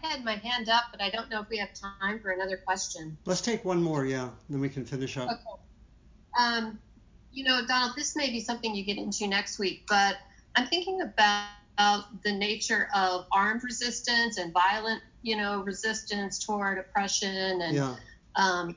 [0.04, 3.16] had my hand up, but I don't know if we have time for another question.
[3.24, 5.28] Let's take one more, yeah, then we can finish up.
[5.30, 5.60] Okay.
[6.38, 6.78] Um,
[7.32, 10.16] you know, Donald, this may be something you get into next week, but
[10.56, 17.60] I'm thinking about the nature of armed resistance and violent, you know, resistance toward oppression
[17.60, 17.96] and Yeah,
[18.36, 18.76] um,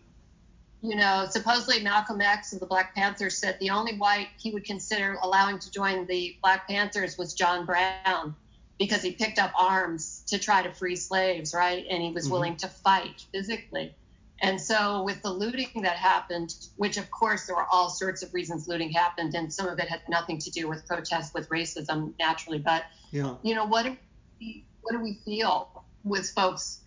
[0.82, 4.64] you know, supposedly Malcolm X of the Black Panthers said the only white he would
[4.64, 8.36] consider allowing to join the Black Panthers was John Brown
[8.80, 11.86] because he picked up arms to try to free slaves, right?
[11.90, 12.32] And he was Mhm.
[12.32, 13.95] willing to fight physically.
[14.40, 18.34] And so, with the looting that happened, which of course there were all sorts of
[18.36, 22.14] reasons looting happened, and some of it had nothing to do with protests with racism
[22.20, 23.36] naturally, but Yeah.
[23.41, 23.98] you know, what do
[24.40, 26.82] we, what do we feel with folks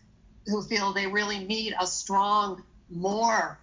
[0.46, 3.58] who feel they really need a strong, more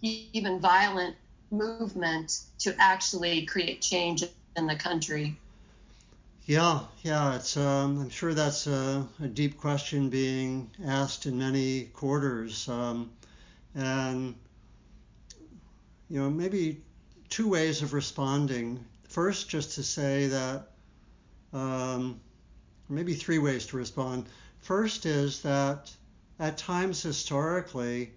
[0.00, 1.16] even violent
[1.50, 4.24] movement to actually create change
[4.56, 5.36] in the country?
[6.48, 7.58] Yeah, yeah, it's.
[7.58, 13.10] Um, I'm sure that's a, a deep question being asked in many quarters, um,
[13.74, 14.34] and
[16.08, 16.80] you know maybe
[17.28, 18.82] two ways of responding.
[19.10, 20.70] First, just to say that,
[21.52, 22.18] um,
[22.88, 24.24] maybe three ways to respond.
[24.60, 25.94] First is that
[26.40, 28.12] at times historically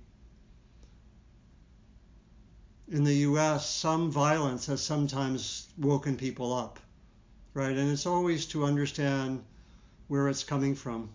[2.89, 6.79] in the U.S., some violence has sometimes woken people up
[7.53, 7.75] right?
[7.75, 9.43] And it's always to understand
[10.07, 11.09] where it's coming from.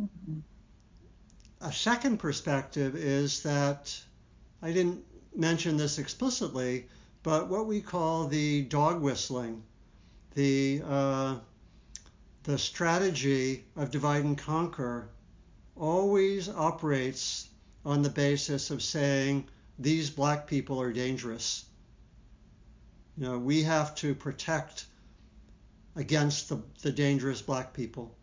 [0.00, 0.38] Mm-hmm.
[1.60, 3.96] A second perspective is that
[4.60, 5.04] I didn't
[5.34, 6.86] mention this explicitly,
[7.22, 9.62] but what we call the dog whistling,
[10.34, 11.36] the uh,
[12.44, 15.08] the strategy of divide and conquer,
[15.76, 17.48] always operates
[17.84, 19.46] on the basis of saying
[19.78, 21.64] these black people are dangerous.
[23.16, 24.86] You know, we have to protect
[25.96, 28.14] against the, the dangerous black people.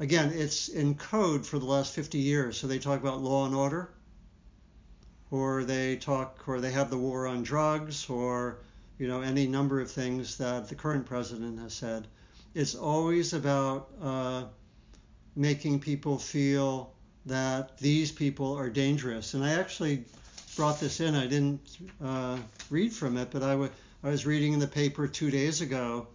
[0.00, 2.58] Again, it's in code for the last 50 years.
[2.58, 3.90] So they talk about law and order,
[5.30, 8.58] or they talk, or they have the war on drugs, or
[8.98, 12.06] you know any number of things that the current president has said.
[12.54, 14.44] It's always about uh,
[15.34, 16.92] making people feel
[17.26, 19.34] that these people are dangerous.
[19.34, 20.04] And I actually
[20.56, 21.14] brought this in.
[21.14, 22.38] I didn't uh,
[22.70, 23.70] read from it, but I, w-
[24.02, 26.08] I was reading in the paper two days ago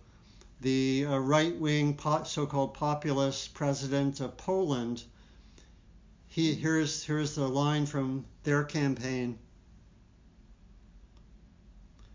[0.64, 5.04] the uh, right wing so called populist president of Poland.
[6.30, 9.38] He, here's, here's the line from their campaign.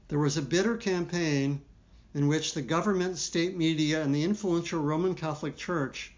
[0.09, 1.61] There was a bitter campaign
[2.15, 6.15] in which the government, state media, and the influential Roman Catholic Church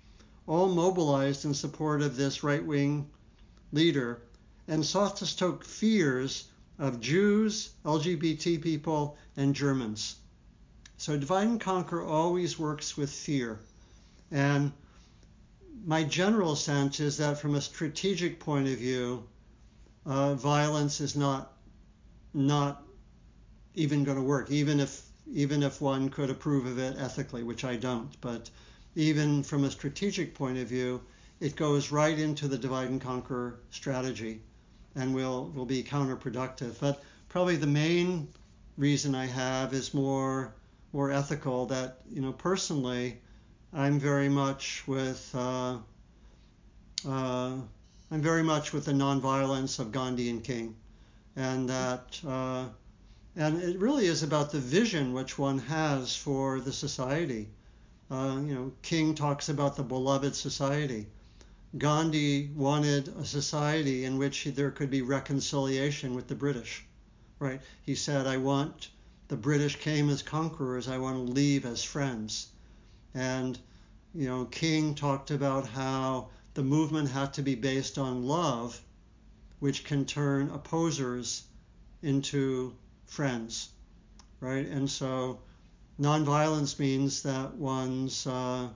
[0.46, 3.10] all mobilized in support of this right wing
[3.72, 4.22] leader
[4.68, 6.46] and sought to stoke fears
[6.78, 10.19] of Jews, LGBT people, and Germans.
[11.00, 13.58] So divide and conquer always works with fear.
[14.30, 14.70] And
[15.86, 19.26] my general sense is that from a strategic point of view,
[20.04, 21.54] uh, violence is not
[22.34, 22.82] not
[23.74, 25.00] even going to work, even if
[25.32, 28.14] even if one could approve of it ethically, which I don't.
[28.20, 28.50] But
[28.94, 31.00] even from a strategic point of view,
[31.40, 34.42] it goes right into the divide and conquer strategy,
[34.94, 36.78] and will will be counterproductive.
[36.78, 38.28] But probably the main
[38.76, 40.52] reason I have is more
[40.92, 43.18] more ethical that you know personally
[43.72, 45.78] I'm very much with uh,
[47.08, 47.56] uh,
[48.10, 50.74] I'm very much with the nonviolence of Gandhi and King,
[51.36, 52.66] and that uh,
[53.36, 57.48] and it really is about the vision which one has for the society.
[58.10, 61.06] Uh, you know, King talks about the beloved society.
[61.78, 66.84] Gandhi wanted a society in which there could be reconciliation with the British,
[67.38, 67.60] right?
[67.82, 68.88] He said, "I want."
[69.30, 72.48] The British came as conquerors, I want to leave as friends.
[73.14, 73.56] And,
[74.12, 78.82] you know, King talked about how the movement had to be based on love,
[79.60, 81.44] which can turn opposers
[82.02, 82.74] into
[83.06, 83.68] friends,
[84.40, 84.66] right?
[84.66, 85.38] And so
[86.00, 88.68] nonviolence means that one's uh,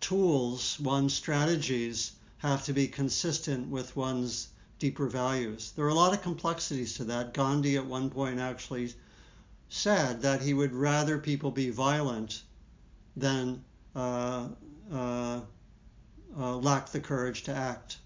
[0.00, 4.48] tools, one's strategies have to be consistent with one's
[4.78, 5.72] deeper values.
[5.72, 7.34] There are a lot of complexities to that.
[7.34, 8.92] Gandhi at one point actually
[9.68, 12.42] said that he would rather people be violent
[13.16, 13.64] than
[13.94, 14.48] uh,
[14.92, 15.40] uh,
[16.38, 17.98] uh, lack the courage to act.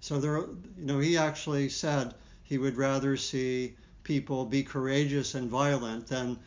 [0.00, 5.50] So there, you know, he actually said he would rather see people be courageous and
[5.50, 6.38] violent than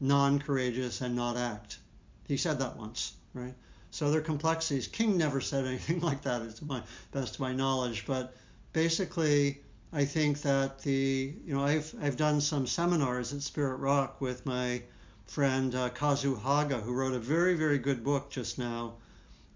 [0.00, 1.78] non-courageous and not act.
[2.26, 3.54] He said that once, right?
[3.90, 4.88] So there are complexities.
[4.88, 8.34] King never said anything like that, to my best of my knowledge, but
[8.74, 14.20] basically, I think that the, you know, I've, I've done some seminars at Spirit Rock
[14.20, 14.82] with my
[15.24, 18.94] friend uh, Kazu Haga, who wrote a very, very good book just now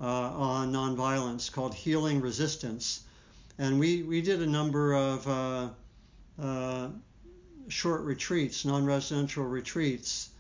[0.01, 3.03] uh, on nonviolence called Healing Resistance.
[3.59, 5.69] And we, we did a number of uh,
[6.41, 6.89] uh
[7.69, 10.31] short retreats, non residential retreats,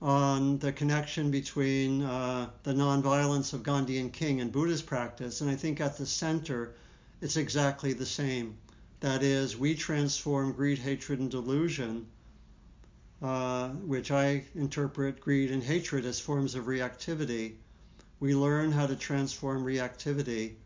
[0.00, 5.40] on the connection between uh, the nonviolence of Gandhi and King and Buddhist practice.
[5.40, 6.74] And I think at the center,
[7.22, 8.58] it's exactly the same.
[9.00, 12.06] That is, we transform greed, hatred, and delusion,
[13.22, 17.54] uh, which I interpret greed and hatred as forms of reactivity.
[18.20, 20.56] We learn how to transform reactivity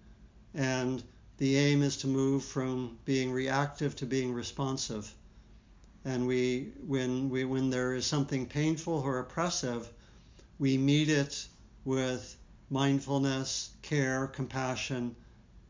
[0.55, 1.03] And
[1.37, 5.13] the aim is to move from being reactive to being responsive.
[6.05, 9.87] And we, when, we, when there is something painful or oppressive,
[10.59, 11.47] we meet it
[11.85, 12.37] with
[12.71, 15.15] mindfulness, care, compassion,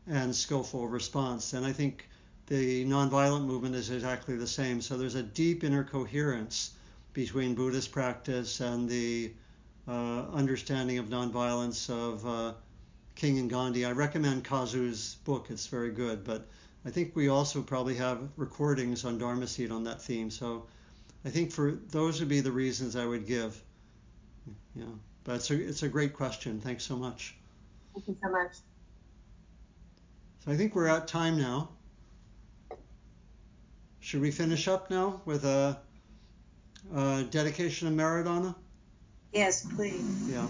[0.09, 1.53] and skillful response.
[1.53, 2.07] And I think
[2.47, 4.81] the nonviolent movement is exactly the same.
[4.81, 6.71] So there's a deep inner coherence
[7.13, 9.33] between Buddhist practice and the
[9.87, 12.53] uh, understanding of nonviolence of uh,
[13.15, 13.85] King and Gandhi.
[13.85, 16.23] I recommend Kazu's book, it's very good.
[16.23, 16.47] But
[16.85, 20.29] I think we also probably have recordings on Dharma Seed on that theme.
[20.29, 20.67] So
[21.25, 23.61] I think for those would be the reasons I would give.
[24.75, 24.85] Yeah,
[25.23, 26.61] but it's a, it's a great question.
[26.61, 27.35] Thanks so much.
[27.93, 28.51] Thank you so much.
[30.47, 31.69] I think we're at time now.
[33.99, 35.77] Should we finish up now with a,
[36.95, 38.55] a dedication of merit, Anna?
[39.33, 40.29] Yes, please.
[40.31, 40.47] Yeah.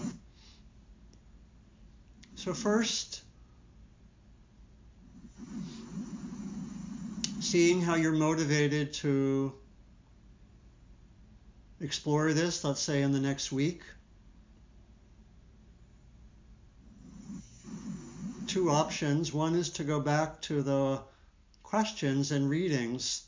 [2.36, 3.22] So first,
[7.40, 9.52] seeing how you're motivated to
[11.80, 13.82] explore this, let's say in the next week.
[18.48, 19.30] Two options.
[19.30, 21.02] One is to go back to the
[21.62, 23.26] questions and readings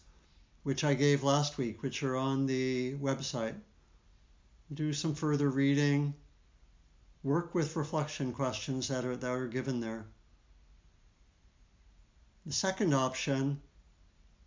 [0.63, 3.55] which I gave last week, which are on the website.
[4.73, 6.15] Do some further reading.
[7.23, 10.07] Work with reflection questions that are, that are given there.
[12.47, 13.61] The second option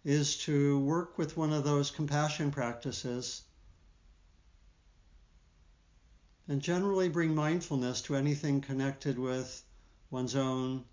[0.03, 3.43] is to work with one of those compassion practices
[6.47, 9.63] and generally bring mindfulness to anything connected with
[10.14, 10.85] one's own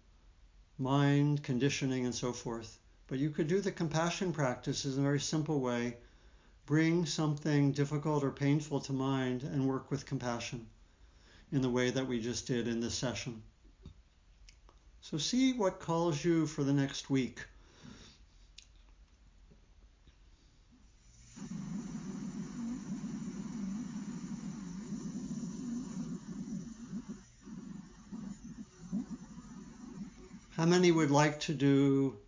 [0.78, 2.78] mind, conditioning, and so forth.
[3.06, 5.98] But you could do the compassion practice in a very simple way.
[6.64, 10.66] Bring something difficult or painful to mind and work with compassion
[11.52, 13.42] in the way that we just did in this session.
[15.02, 17.44] So see what calls you for the next week.
[30.60, 32.18] How many would like to do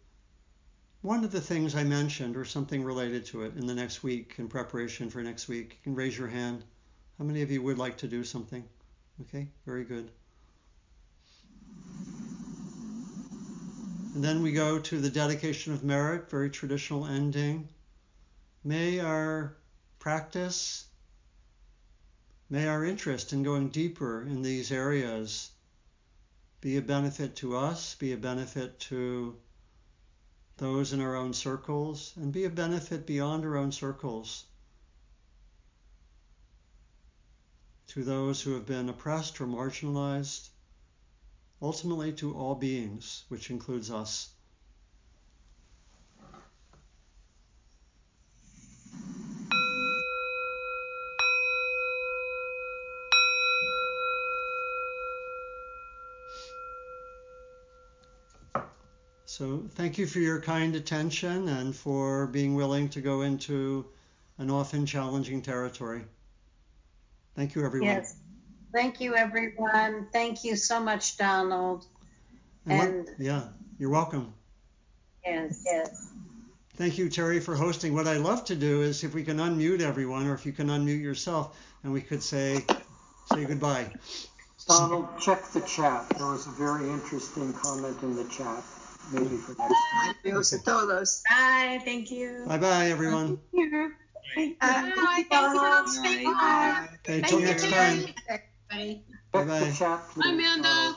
[1.02, 4.36] one of the things I mentioned or something related to it in the next week
[4.38, 5.72] in preparation for next week?
[5.72, 6.64] You can raise your hand.
[7.18, 8.64] How many of you would like to do something?
[9.20, 10.10] Okay, very good.
[14.14, 17.68] And then we go to the dedication of merit, very traditional ending.
[18.64, 19.58] May our
[19.98, 20.86] practice,
[22.48, 25.50] may our interest in going deeper in these areas
[26.62, 29.36] be a benefit to us, be a benefit to
[30.58, 34.44] those in our own circles, and be a benefit beyond our own circles
[37.88, 40.50] to those who have been oppressed or marginalized,
[41.60, 44.31] ultimately to all beings, which includes us.
[59.42, 63.84] So thank you for your kind attention and for being willing to go into
[64.38, 66.04] an often challenging territory.
[67.34, 67.88] Thank you, everyone.
[67.88, 68.20] Yes.
[68.72, 70.06] Thank you, everyone.
[70.12, 71.86] Thank you so much, Donald.
[72.66, 73.48] And what- yeah,
[73.80, 74.32] you're welcome.
[75.26, 76.12] yes, yes.
[76.76, 77.96] Thank you, Terry, for hosting.
[77.96, 80.68] What I'd love to do is if we can unmute everyone, or if you can
[80.68, 82.64] unmute yourself, and we could say
[83.32, 83.92] say goodbye.
[84.68, 86.08] Donald, check the chat.
[86.10, 88.62] There was a very interesting comment in the chat.
[89.10, 90.14] Maybe for next time.
[90.24, 91.22] Adios a todos.
[91.28, 91.80] Bye.
[91.84, 92.44] Thank you.
[92.46, 93.38] Bye bye, everyone.
[93.52, 93.96] Here.
[94.36, 94.54] Bye.
[94.60, 95.88] Thank you, Donald.
[96.02, 96.34] Thank you.
[96.34, 96.88] Bye.
[97.00, 97.98] Okay, until Thank next you, time.
[97.98, 98.14] Terry.
[98.70, 99.04] Everybody.
[99.34, 99.60] Check Bye-bye.
[99.60, 100.24] the chat, please.
[100.24, 100.62] Hi, Amanda.
[100.62, 100.96] Donald.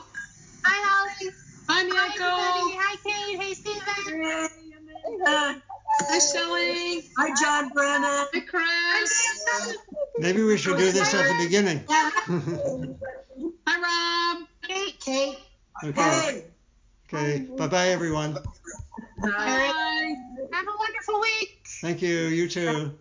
[0.64, 1.30] Hi, Holly.
[1.68, 2.20] Hi, Hi, everybody.
[2.20, 2.78] Miyako.
[2.78, 3.40] Hi, Kate.
[3.40, 3.82] Hey, Stephen.
[5.98, 7.02] Hi, Shelley.
[7.16, 8.26] Hi, John Brennan.
[8.32, 9.76] Hi, Chris.
[10.18, 11.84] Maybe we should do this at the beginning.
[13.66, 14.48] Hi, Rob.
[14.66, 15.00] Kate.
[15.00, 15.38] Kate.
[15.84, 16.44] okay.
[17.12, 17.46] Okay.
[17.56, 18.36] Bye bye, everyone.
[19.22, 20.14] Hi.
[20.52, 21.64] Have a wonderful week.
[21.80, 22.26] Thank you.
[22.26, 22.98] You too.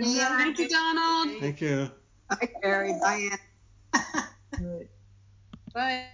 [0.00, 1.38] Thank you, Donald.
[1.38, 1.90] Thank you.
[2.30, 2.94] Hi, Carrie.
[3.00, 3.30] Bye,
[3.92, 4.88] Anne.
[5.74, 6.04] Bye.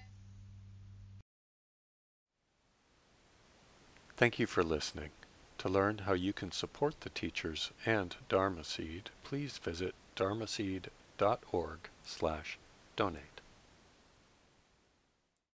[4.17, 5.11] Thank you for listening.
[5.59, 12.59] To learn how you can support the teachers and Dharma Seed, please visit dharmaseed.org slash
[12.97, 13.38] donate.